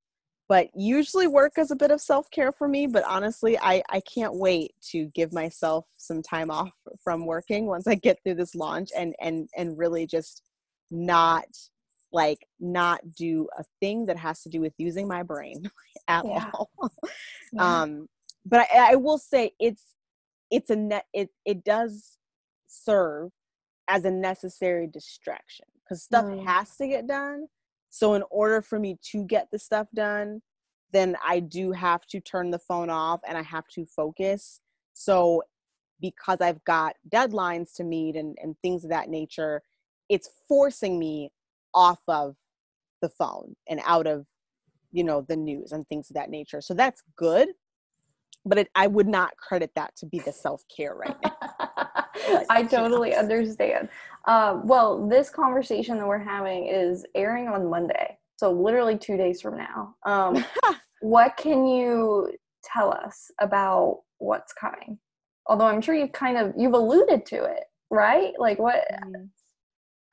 [0.53, 4.35] but usually work is a bit of self-care for me, but honestly, I, I can't
[4.35, 6.69] wait to give myself some time off
[7.03, 10.43] from working once I get through this launch and, and, and really just
[10.91, 11.47] not
[12.13, 15.71] like not do a thing that has to do with using my brain
[16.09, 16.51] at yeah.
[16.53, 16.69] all.
[17.55, 17.81] yeah.
[17.81, 18.07] Um,
[18.45, 19.95] but I, I will say it's
[20.51, 22.19] it's a net it it does
[22.67, 23.31] serve
[23.89, 26.45] as a necessary distraction because stuff mm.
[26.45, 27.47] has to get done.
[27.93, 30.40] So in order for me to get the stuff done,
[30.95, 34.61] then I do have to turn the phone off and I have to focus.
[34.95, 35.43] So
[36.01, 39.61] because I've got deadlines to meet and, and things of that nature,
[40.09, 41.32] it's forcing me
[41.74, 42.34] off of
[43.03, 44.24] the phone and out of
[44.90, 47.49] you know the news and things of that nature so that's good
[48.45, 51.36] but it, i would not credit that to be the self-care right now
[52.51, 53.89] i totally understand
[54.27, 59.41] um, well this conversation that we're having is airing on monday so literally two days
[59.41, 60.45] from now um,
[61.01, 62.33] what can you
[62.64, 64.99] tell us about what's coming
[65.47, 69.29] although i'm sure you've kind of you've alluded to it right like what mm.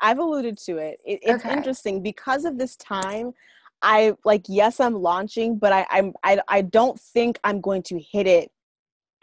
[0.01, 0.99] I've alluded to it.
[1.05, 1.53] it it's okay.
[1.53, 3.33] interesting because of this time.
[3.81, 7.99] I like yes, I'm launching, but I, I'm I I don't think I'm going to
[7.99, 8.51] hit it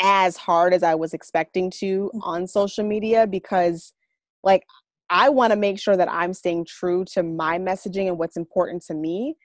[0.01, 2.21] as hard as I was expecting to mm.
[2.23, 3.93] on social media because
[4.45, 4.63] like
[5.11, 8.85] I want to make sure that I'm staying true to my messaging and what's important
[8.87, 9.37] to me.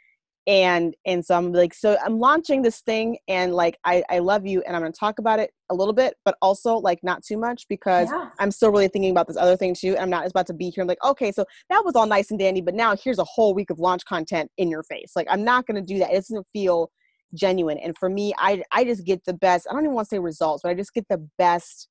[0.47, 4.43] and and so i'm like so i'm launching this thing and like i i love
[4.43, 7.21] you and i'm going to talk about it a little bit but also like not
[7.23, 8.29] too much because Yeah.
[8.39, 10.71] i'm still really thinking about this other thing too And i'm not about to be
[10.71, 13.23] here i'm like okay so that was all nice and dandy but now here's a
[13.23, 16.09] whole week of launch content in your face like i'm not going to do that
[16.09, 16.89] it doesn't feel
[17.33, 20.15] genuine and for me i i just get the best i don't even want to
[20.15, 21.87] say results but i just get the best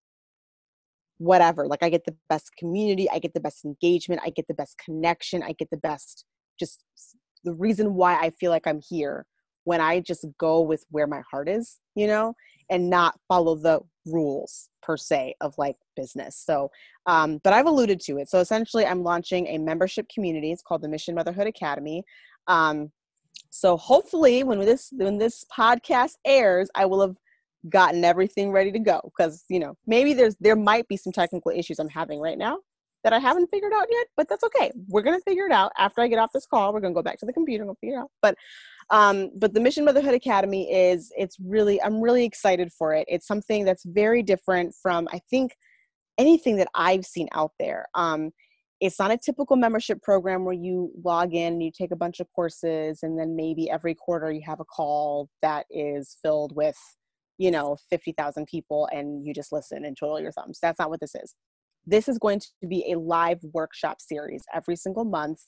[1.18, 4.54] whatever like i get the best community i get the best engagement i get the
[4.54, 6.24] best connection i get the best
[6.58, 6.82] just
[7.44, 9.26] the reason why i feel like i'm here
[9.64, 12.34] when i just go with where my heart is you know
[12.70, 16.36] and not follow the rules per se of like business.
[16.36, 16.70] So
[17.06, 18.30] um but i've alluded to it.
[18.30, 22.04] So essentially i'm launching a membership community it's called the mission motherhood academy.
[22.46, 22.90] Um
[23.50, 27.16] so hopefully when this when this podcast airs i will have
[27.68, 29.00] gotten everything ready to go.
[29.04, 32.58] Because you know maybe there's there might be some technical issues i'm having right now
[33.04, 34.72] that i haven't figured out yet but that's okay.
[34.88, 35.72] We're gonna figure it out.
[35.76, 37.76] After i get off this call we're gonna go back to the computer and we'll
[37.80, 38.10] figure it out.
[38.22, 38.34] But
[38.90, 43.04] um but the mission motherhood academy is it's really i'm really excited for it.
[43.08, 45.56] It's something that's very different from i think
[46.18, 47.86] anything that i've seen out there.
[47.94, 48.30] Um
[48.80, 52.18] it's not a typical membership program where you log in and you take a bunch
[52.18, 56.78] of courses and then maybe every quarter you have a call that is filled with
[57.38, 60.58] you know 50,000 people and you just listen and twiddle your thumbs.
[60.60, 61.34] That's not what this is.
[61.86, 65.40] This is going to be a live workshop series every single month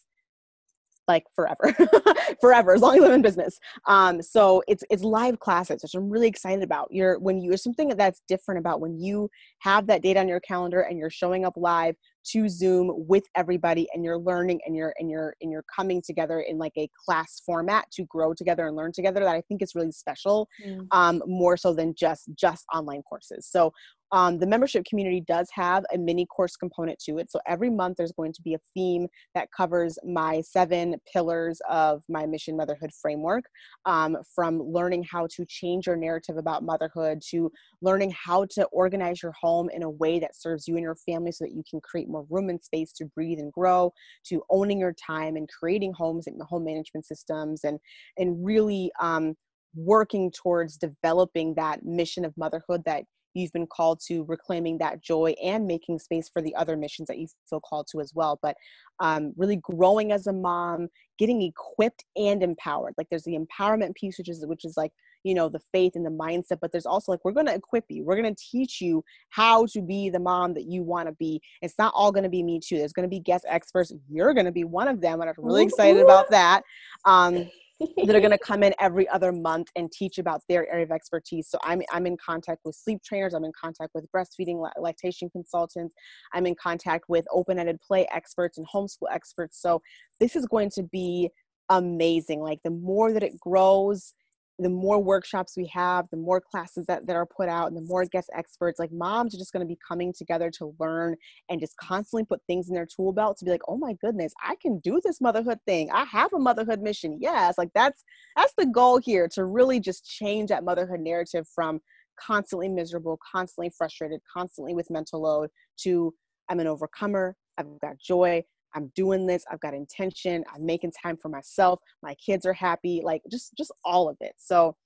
[1.08, 1.74] like forever
[2.40, 3.58] forever as long as i'm in business
[3.88, 7.88] um so it's it's live classes which i'm really excited about you're when you something
[7.96, 9.28] that's different about when you
[9.58, 13.88] have that date on your calendar and you're showing up live to zoom with everybody
[13.92, 17.42] and you're learning and you're and you're and you're coming together in like a class
[17.44, 20.86] format to grow together and learn together that i think is really special Mm.
[20.92, 23.46] um, more so than just just online courses.
[23.50, 23.72] So
[24.12, 27.30] um, the membership community does have a mini course component to it.
[27.30, 32.02] So every month there's going to be a theme that covers my seven pillars of
[32.10, 33.44] my mission motherhood framework,
[33.86, 37.50] um, from learning how to change your narrative about motherhood to
[37.80, 41.32] learning how to organize your home in a way that serves you and your family
[41.32, 43.92] so that you can create more room and space to breathe and grow
[44.26, 47.78] to owning your time and creating homes and the home management systems and
[48.18, 49.34] and really um,
[49.74, 53.04] working towards developing that mission of motherhood that
[53.34, 57.18] you've been called to reclaiming that joy and making space for the other missions that
[57.18, 58.38] you feel called to as well.
[58.42, 58.56] But
[59.00, 60.88] um, really growing as a mom
[61.18, 62.94] getting equipped and empowered.
[62.98, 64.92] Like there's the empowerment piece which is which is like
[65.24, 67.84] you know the faith and the mindset but there's also like we're going to equip
[67.88, 68.04] you.
[68.04, 71.40] We're going to teach you how to be the mom that you want to be.
[71.60, 72.78] It's not all going to be me too.
[72.78, 73.92] There's going to be guest experts.
[74.08, 76.62] You're going to be one of them and i'm really excited about that
[77.04, 77.48] um,
[78.06, 80.90] that are going to come in every other month and teach about their area of
[80.90, 81.48] expertise.
[81.48, 85.94] So I'm I'm in contact with sleep trainers, I'm in contact with breastfeeding lactation consultants,
[86.32, 89.60] I'm in contact with open-ended play experts and homeschool experts.
[89.60, 89.82] So
[90.20, 91.30] this is going to be
[91.68, 92.40] amazing.
[92.40, 94.14] Like the more that it grows,
[94.58, 97.88] the more workshops we have, the more classes that, that are put out, and the
[97.88, 101.16] more guest experts, like moms are just going to be coming together to learn
[101.48, 104.32] and just constantly put things in their tool belt to be like, oh my goodness,
[104.42, 105.90] I can do this motherhood thing.
[105.90, 107.18] I have a motherhood mission.
[107.20, 108.04] Yes, like that's
[108.36, 111.80] that's the goal here to really just change that motherhood narrative from
[112.20, 116.14] constantly miserable, constantly frustrated, constantly with mental load to
[116.48, 117.36] I'm an overcomer.
[117.58, 118.44] I've got joy.
[118.74, 119.44] I'm doing this.
[119.50, 120.44] I've got intention.
[120.52, 121.80] I'm making time for myself.
[122.02, 123.00] My kids are happy.
[123.04, 124.34] Like just just all of it.
[124.38, 124.76] So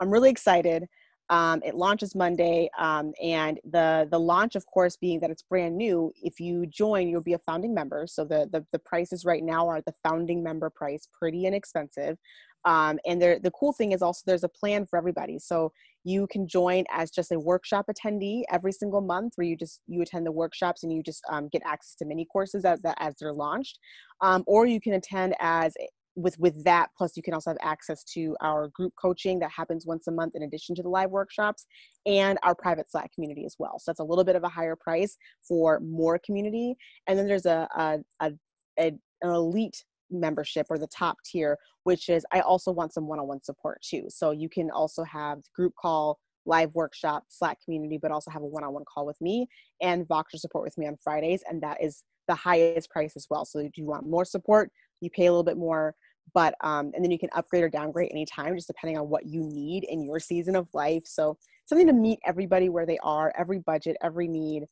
[0.00, 0.86] I'm really excited.
[1.28, 5.76] Um, it launches Monday, um, and the the launch, of course, being that it's brand
[5.76, 6.12] new.
[6.22, 8.06] If you join, you'll be a founding member.
[8.06, 12.16] So the the, the prices right now are the founding member price, pretty inexpensive.
[12.64, 15.38] Um, and there, the cool thing is also there's a plan for everybody.
[15.38, 15.72] So
[16.06, 20.00] you can join as just a workshop attendee every single month, where you just you
[20.02, 23.32] attend the workshops and you just um, get access to mini courses as as they're
[23.32, 23.78] launched,
[24.20, 25.74] um, or you can attend as
[26.14, 29.84] with with that plus you can also have access to our group coaching that happens
[29.84, 31.66] once a month in addition to the live workshops
[32.06, 33.78] and our private slack community as well.
[33.78, 36.76] So that's a little bit of a higher price for more community.
[37.06, 38.32] And then there's a a, a,
[38.78, 38.92] a
[39.22, 43.80] an elite membership or the top tier which is i also want some one-on-one support
[43.82, 44.04] too.
[44.08, 48.46] So you can also have group call live workshop slack community but also have a
[48.46, 49.46] one-on-one call with me
[49.80, 53.44] and voxer support with me on fridays and that is the highest price as well.
[53.44, 54.70] So if you want more support?
[55.00, 55.94] You pay a little bit more
[56.34, 59.42] but um and then you can upgrade or downgrade anytime just depending on what you
[59.42, 61.02] need in your season of life.
[61.04, 61.36] So
[61.66, 64.64] something to meet everybody where they are every budget every need.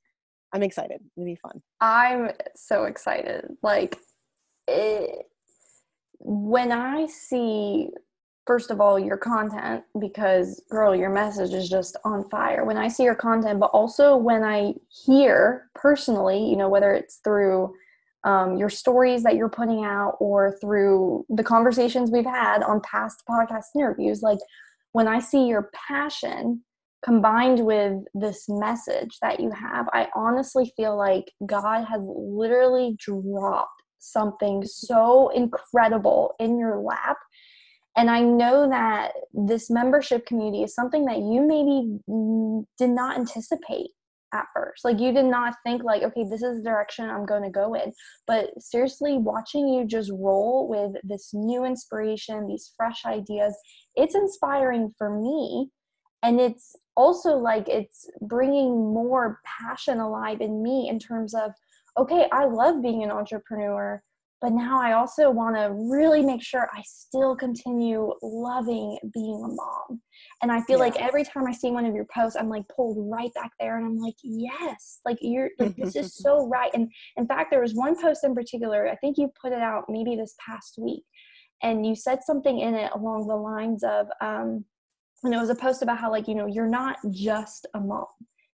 [0.53, 1.01] I'm excited.
[1.17, 1.61] It'll be fun.
[1.81, 3.45] I'm so excited.
[3.63, 3.99] Like,
[4.69, 5.27] it,
[6.19, 7.89] when I see,
[8.47, 12.65] first of all, your content, because girl, your message is just on fire.
[12.65, 14.75] When I see your content, but also when I
[15.07, 17.75] hear personally, you know, whether it's through
[18.25, 23.23] um, your stories that you're putting out or through the conversations we've had on past
[23.29, 24.39] podcast interviews like
[24.93, 26.63] when i see your passion
[27.05, 33.74] combined with this message that you have i honestly feel like god has literally dropped
[34.05, 37.17] something so incredible in your lap
[37.97, 41.99] and I know that this membership community is something that you maybe
[42.77, 43.91] did not anticipate
[44.33, 44.85] at first.
[44.85, 47.75] Like you did not think like, okay, this is the direction I'm going to go
[47.75, 47.93] in.
[48.27, 53.57] But seriously, watching you just roll with this new inspiration, these fresh ideas,
[53.95, 55.71] it's inspiring for me.
[56.25, 61.53] And it's also like it's bringing more passion alive in me in terms of,
[61.99, 64.03] okay, I love being an entrepreneur
[64.45, 69.49] but now I also want to really make sure I still continue loving being a
[69.49, 70.03] mom.
[70.43, 70.85] And I feel yeah.
[70.85, 73.79] like every time I see one of your posts, I'm like pulled right back there
[73.79, 76.71] and I'm like, yes, like you're like this is so right.
[76.75, 79.85] And in fact, there was one post in particular, I think you put it out
[79.89, 81.05] maybe this past week,
[81.63, 84.63] and you said something in it along the lines of, um,
[85.23, 88.05] and it was a post about how like, you know, you're not just a mom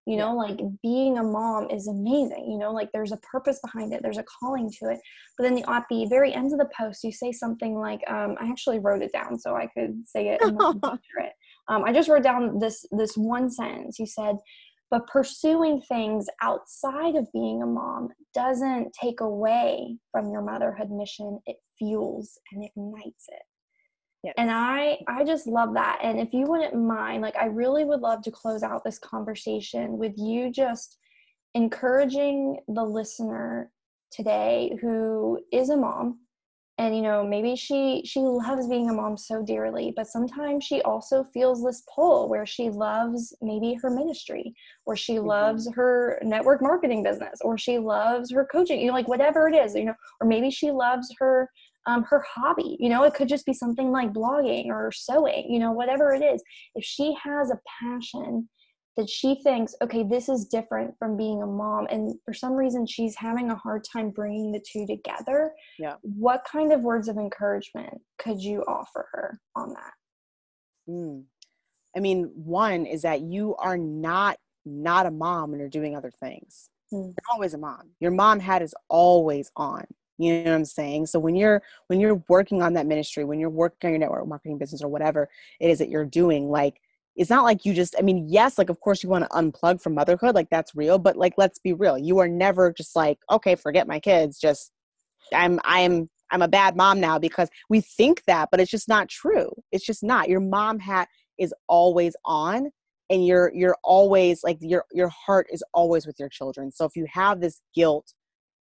[0.09, 3.93] you know like being a mom is amazing you know like there's a purpose behind
[3.93, 4.99] it there's a calling to it.
[5.37, 8.35] But then the, at the very end of the post you say something like um,
[8.41, 10.59] i actually wrote it down so i could say it and
[11.19, 11.33] it
[11.67, 13.99] um, i just wrote down this this one sentence.
[13.99, 14.37] You said
[14.91, 21.39] but pursuing things outside of being a mom doesn't take away from your motherhood mission
[21.45, 23.43] it fuels and ignites it
[24.23, 24.33] Yes.
[24.37, 25.99] And I I just love that.
[26.03, 29.97] And if you wouldn't mind, like I really would love to close out this conversation
[29.97, 30.97] with you just
[31.55, 33.71] encouraging the listener
[34.11, 36.19] today who is a mom
[36.79, 40.81] and you know maybe she she loves being a mom so dearly but sometimes she
[40.81, 44.53] also feels this pull where she loves maybe her ministry
[44.85, 45.27] or she mm-hmm.
[45.27, 49.55] loves her network marketing business or she loves her coaching you know like whatever it
[49.55, 51.49] is you know or maybe she loves her
[51.87, 52.77] um, her hobby.
[52.79, 56.23] You know, it could just be something like blogging or sewing, you know, whatever it
[56.23, 56.41] is.
[56.75, 58.49] If she has a passion
[58.97, 62.85] that she thinks, okay, this is different from being a mom, and for some reason
[62.85, 65.95] she's having a hard time bringing the two together, yeah.
[66.01, 69.93] what kind of words of encouragement could you offer her on that?
[70.89, 71.23] Mm.
[71.95, 76.11] I mean, one is that you are not not a mom when you're doing other
[76.11, 76.69] things.
[76.93, 77.05] Mm.
[77.05, 77.91] You're always a mom.
[77.99, 79.85] Your mom hat is always on
[80.19, 81.07] you know what i'm saying?
[81.07, 84.27] So when you're when you're working on that ministry when you're working on your network
[84.27, 86.81] marketing business or whatever it is that you're doing like
[87.15, 89.81] it's not like you just i mean yes like of course you want to unplug
[89.81, 93.17] from motherhood like that's real but like let's be real you are never just like
[93.31, 94.71] okay forget my kids just
[95.33, 99.09] i'm i'm i'm a bad mom now because we think that but it's just not
[99.09, 99.51] true.
[99.71, 100.29] It's just not.
[100.29, 101.07] Your mom hat
[101.37, 102.69] is always on
[103.09, 106.71] and you're you're always like your your heart is always with your children.
[106.71, 108.13] So if you have this guilt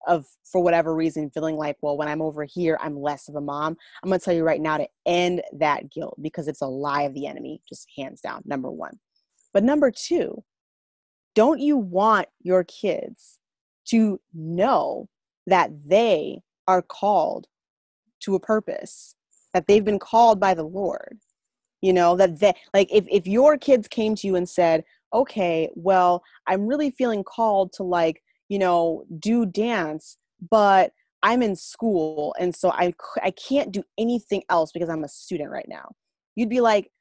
[0.06, 3.42] of for whatever reason feeling like well when i'm over here i'm less of a
[3.42, 6.68] mom i'm going to tell you right now to end that guilt because it's a
[6.68, 8.98] lie of the enemy just hands down number one.
[9.54, 10.44] But number two
[11.36, 13.40] don't you want your kids
[13.86, 15.08] to know
[15.46, 17.48] that they are called
[18.22, 19.16] to a purpose
[19.54, 21.18] that they've been called by the lord
[21.82, 24.84] you know that they like if, if your kids came to you and said
[25.14, 30.18] okay well i'm really feeling called to like you know, do dance,
[30.50, 30.92] but
[31.24, 32.94] I'm in school and so I
[33.24, 35.92] I can't do anything else because I'm a student right now.
[36.36, 36.92] You'd be like,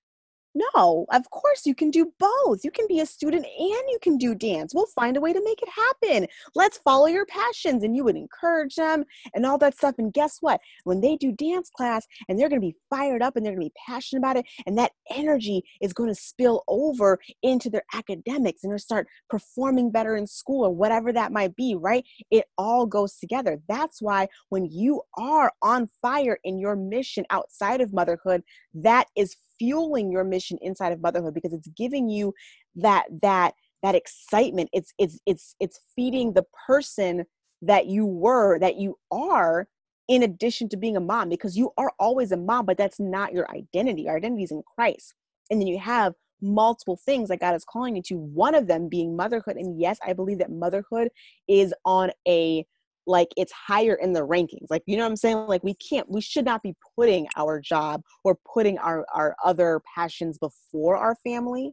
[0.56, 2.64] no, of course you can do both.
[2.64, 3.54] You can be a student and
[3.90, 4.74] you can do dance.
[4.74, 6.26] We'll find a way to make it happen.
[6.54, 7.82] Let's follow your passions.
[7.82, 9.04] And you would encourage them
[9.34, 9.96] and all that stuff.
[9.98, 10.60] And guess what?
[10.84, 13.68] When they do dance class and they're going to be fired up and they're going
[13.68, 17.84] to be passionate about it, and that energy is going to spill over into their
[17.92, 22.04] academics and they'll start performing better in school or whatever that might be, right?
[22.30, 23.60] It all goes together.
[23.68, 28.42] That's why when you are on fire in your mission outside of motherhood,
[28.74, 32.32] that is fueling your mission inside of motherhood because it's giving you
[32.76, 34.68] that that that excitement.
[34.72, 37.24] It's it's it's it's feeding the person
[37.62, 39.66] that you were that you are
[40.08, 43.32] in addition to being a mom because you are always a mom but that's not
[43.32, 44.02] your identity.
[44.02, 45.14] Your identity is in christ.
[45.50, 48.88] And then you have multiple things that god is calling you to one of them
[48.88, 49.56] being motherhood.
[49.56, 51.08] And yes i believe that motherhood
[51.48, 52.66] is on a
[53.06, 54.66] like it's higher in the rankings.
[54.70, 55.38] Like you know what i'm saying?
[55.46, 59.80] Like we can't we should not be putting our job or putting our our other
[59.94, 61.72] passions before our family.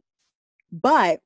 [0.72, 1.20] But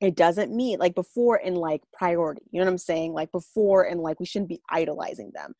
[0.00, 3.12] it doesn't mean like before in like priority you know what i'm saying?
[3.12, 5.54] Like before and like we shouldn't be idolizing them.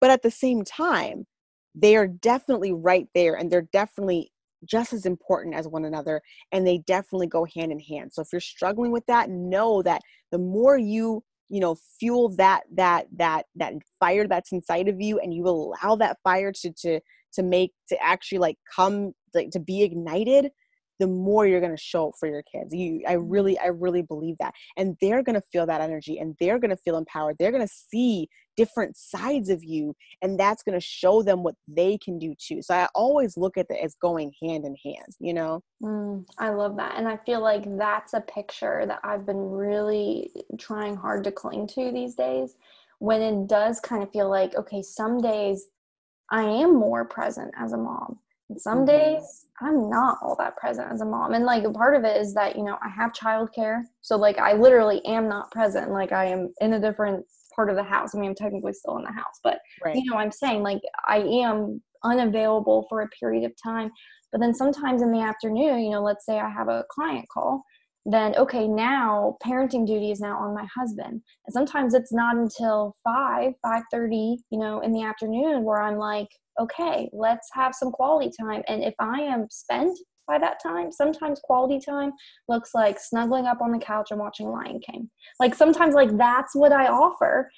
[0.00, 1.26] But at the same time
[1.74, 4.30] they are definitely right there and they're definitely
[4.64, 6.20] just as important as one another
[6.52, 8.12] and they definitely go hand in hand.
[8.12, 12.62] So if you're struggling with that know that the more you you know fuel that
[12.74, 17.00] that that that fire that's inside of you and you allow that fire to to
[17.32, 20.50] to make to actually like come like to be ignited
[20.98, 22.74] the more you're going to show up for your kids.
[22.74, 23.28] You i mm-hmm.
[23.28, 24.54] really i really believe that.
[24.76, 27.36] And they're going to feel that energy and they're going to feel empowered.
[27.38, 31.54] They're going to see different sides of you and that's going to show them what
[31.66, 32.60] they can do too.
[32.62, 35.62] So i always look at it as going hand in hand you know?
[35.82, 40.30] Mm, i love that and i feel like that's a picture that i've been really
[40.58, 42.56] trying hard to cling to these days
[42.98, 45.66] when it does kind of feel like okay some days
[46.30, 48.18] i am more present as a mom
[48.58, 48.86] some mm-hmm.
[48.86, 51.34] days I'm not all that present as a mom.
[51.34, 53.82] And like a part of it is that, you know, I have childcare.
[54.00, 55.90] So like I literally am not present.
[55.90, 57.24] Like I am in a different
[57.54, 58.14] part of the house.
[58.14, 59.94] I mean, I'm technically still in the house, but right.
[59.94, 63.90] you know, I'm saying like I am unavailable for a period of time.
[64.32, 67.62] But then sometimes in the afternoon, you know, let's say I have a client call,
[68.04, 71.22] then okay, now parenting duty is now on my husband.
[71.46, 76.28] And sometimes it's not until 5, 5:30, you know, in the afternoon where I'm like,
[76.60, 78.62] okay, let's have some quality time.
[78.68, 82.12] And if I am spent by that time, sometimes quality time
[82.48, 85.10] looks like snuggling up on the couch and watching Lion King.
[85.40, 87.50] Like sometimes like that's what I offer.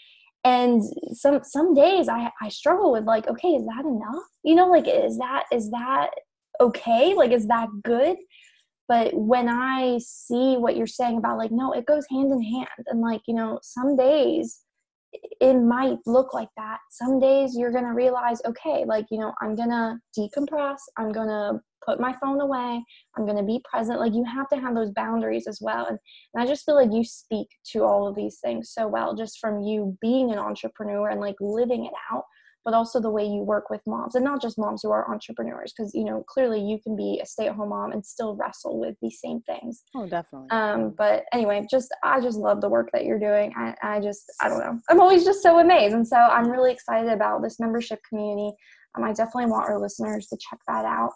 [0.45, 4.25] And some some days I I struggle with like, okay, is that enough?
[4.45, 6.11] You know, like is that is that
[6.61, 7.15] okay?
[7.15, 8.16] Like is that good?
[8.87, 12.69] But when I see what you're saying about like, no, it goes hand in hand.
[12.87, 14.61] And like, you know, some days
[15.41, 16.78] it might look like that.
[16.91, 20.78] Some days you're going to realize, okay, like, you know, I'm going to decompress.
[20.97, 22.82] I'm going to put my phone away.
[23.16, 24.01] I'm going to be present.
[24.01, 25.86] Like, you have to have those boundaries as well.
[25.86, 25.99] And,
[26.35, 29.39] and I just feel like you speak to all of these things so well, just
[29.39, 32.24] from you being an entrepreneur and like living it out
[32.65, 35.73] but also the way you work with moms and not just moms who are entrepreneurs
[35.77, 39.20] because you know clearly you can be a stay-at-home mom and still wrestle with these
[39.20, 39.85] same things.
[39.95, 40.49] Oh definitely.
[40.51, 43.53] Um but anyway just i just love the work that you're doing.
[43.57, 44.78] I, I just i don't know.
[44.89, 48.55] I'm always just so amazed and so i'm really excited about this membership community.
[48.97, 51.12] Um, i definitely want our listeners to check that out.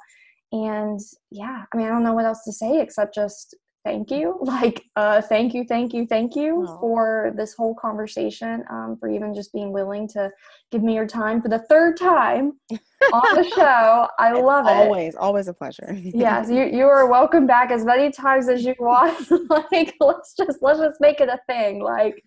[0.52, 1.00] And
[1.30, 3.56] yeah i mean i don't know what else to say except just
[3.89, 4.39] thank you.
[4.59, 6.81] Like uh thank you thank you thank you Aww.
[6.81, 10.31] for this whole conversation um for even just being willing to
[10.73, 12.52] give me your time for the third time
[13.12, 14.09] on the show.
[14.19, 14.70] I love it.
[14.70, 15.93] always always a pleasure.
[15.93, 19.15] Yes you you are welcome back as many times as you want.
[19.73, 21.82] Like let's just let's just make it a thing.
[21.82, 22.23] Like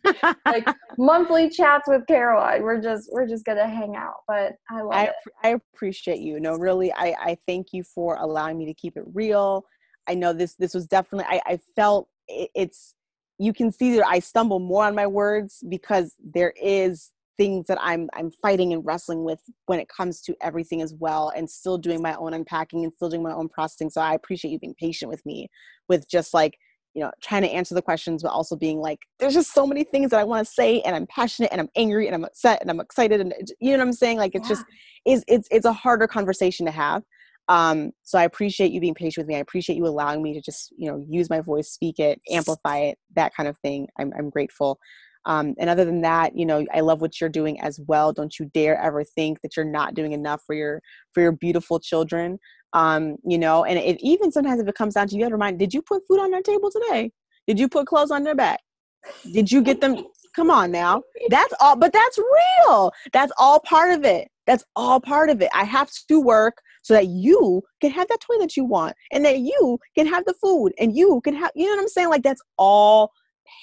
[0.45, 0.67] like
[0.97, 2.61] monthly chats with caroline.
[2.61, 4.21] We're just we're just gonna hang out.
[4.27, 5.13] But i love I, it.
[5.43, 6.39] i appreciate you.
[6.39, 9.65] No really i i thank you for allowing me to keep it real
[10.07, 12.95] I know this this was definitely I, I felt it, it's
[13.37, 17.79] you can see that I stumble more on my words because there is things that
[17.81, 21.77] I'm I'm fighting and wrestling with when it comes to everything as well and still
[21.77, 23.89] doing my own unpacking and still doing my own processing.
[23.89, 25.49] So I appreciate you being patient with me
[25.87, 26.57] with just like
[26.93, 29.83] you know trying to answer the questions but also being like there's just so many
[29.83, 32.59] things that i want to say and i'm passionate and i'm angry and i'm upset
[32.61, 34.55] and i'm excited and you know what i'm saying like it's yeah.
[34.55, 34.65] just
[35.05, 37.01] is it's it's a harder conversation to have
[37.51, 39.35] um, so I appreciate you being patient with me.
[39.35, 42.77] I appreciate you allowing me to just, you know, use my voice, speak it, amplify
[42.77, 43.89] it, that kind of thing.
[43.99, 44.79] I'm, I'm grateful.
[45.25, 48.13] Um, and other than that, you know, I love what you're doing as well.
[48.13, 50.81] Don't you dare ever think that you're not doing enough for your
[51.13, 52.39] for your beautiful children.
[52.71, 55.35] Um, you know, and it, even sometimes if it comes down to you, have to
[55.35, 57.11] remind, did you put food on their table today?
[57.47, 58.61] Did you put clothes on their back?
[59.33, 60.05] Did you get them?
[60.35, 61.01] Come on now.
[61.29, 62.91] That's all, but that's real.
[63.11, 64.29] That's all part of it.
[64.47, 65.49] That's all part of it.
[65.53, 69.23] I have to work so that you can have that toy that you want and
[69.25, 72.09] that you can have the food and you can have, you know what I'm saying?
[72.09, 73.11] Like that's all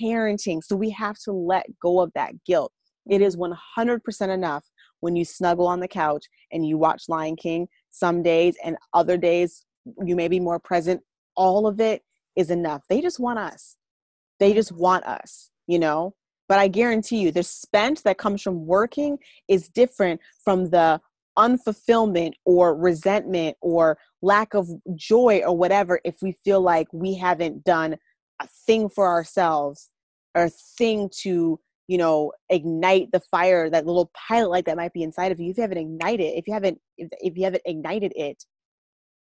[0.00, 0.62] parenting.
[0.62, 2.72] So we have to let go of that guilt.
[3.08, 4.64] It is 100% enough
[5.00, 9.16] when you snuggle on the couch and you watch Lion King some days and other
[9.16, 9.64] days
[10.04, 11.00] you may be more present.
[11.34, 12.02] All of it
[12.36, 12.82] is enough.
[12.88, 13.76] They just want us.
[14.38, 16.14] They just want us, you know?
[16.48, 19.18] But I guarantee you, the spent that comes from working
[19.48, 21.00] is different from the
[21.38, 27.64] unfulfillment or resentment or lack of joy or whatever if we feel like we haven't
[27.64, 27.96] done
[28.40, 29.90] a thing for ourselves
[30.34, 34.92] or a thing to you know ignite the fire that little pilot light that might
[34.92, 35.50] be inside of you.
[35.50, 38.44] If you haven't ignited if you haven't if, if you haven't ignited it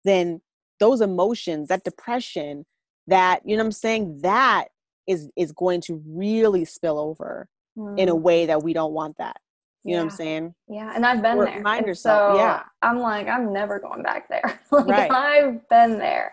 [0.04, 0.40] then
[0.78, 2.64] those emotions that depression
[3.08, 4.20] that you know i'm saying?
[4.22, 4.68] That
[5.06, 7.98] is is going to really spill over mm.
[7.98, 8.20] in a mm.
[8.20, 9.36] way that we don't want that
[9.84, 9.96] you yeah.
[9.98, 10.54] know what I'm saying?
[10.66, 11.56] Yeah, and I've been or there.
[11.58, 12.36] Remind yourself.
[12.36, 14.60] So yeah, I'm like, I'm never going back there.
[14.70, 15.10] like, right.
[15.10, 16.32] I've been there.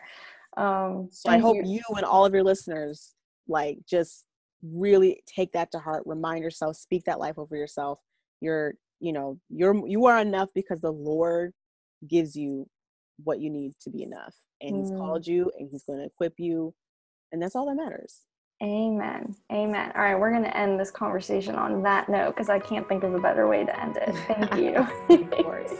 [0.55, 3.13] Um, so I hope you, you and all of your listeners
[3.47, 4.25] like just
[4.63, 6.03] really take that to heart.
[6.05, 7.99] Remind yourself, speak that life over yourself.
[8.39, 11.51] You're, you know, you're you are enough because the Lord
[12.07, 12.69] gives you
[13.23, 14.79] what you need to be enough, and mm.
[14.79, 16.73] He's called you, and He's going to equip you,
[17.33, 18.21] and that's all that matters.
[18.61, 19.35] Amen.
[19.51, 19.91] Amen.
[19.95, 23.03] All right, we're going to end this conversation on that note because I can't think
[23.03, 24.15] of a better way to end it.
[24.27, 24.75] Thank you.
[25.09, 25.73] of course.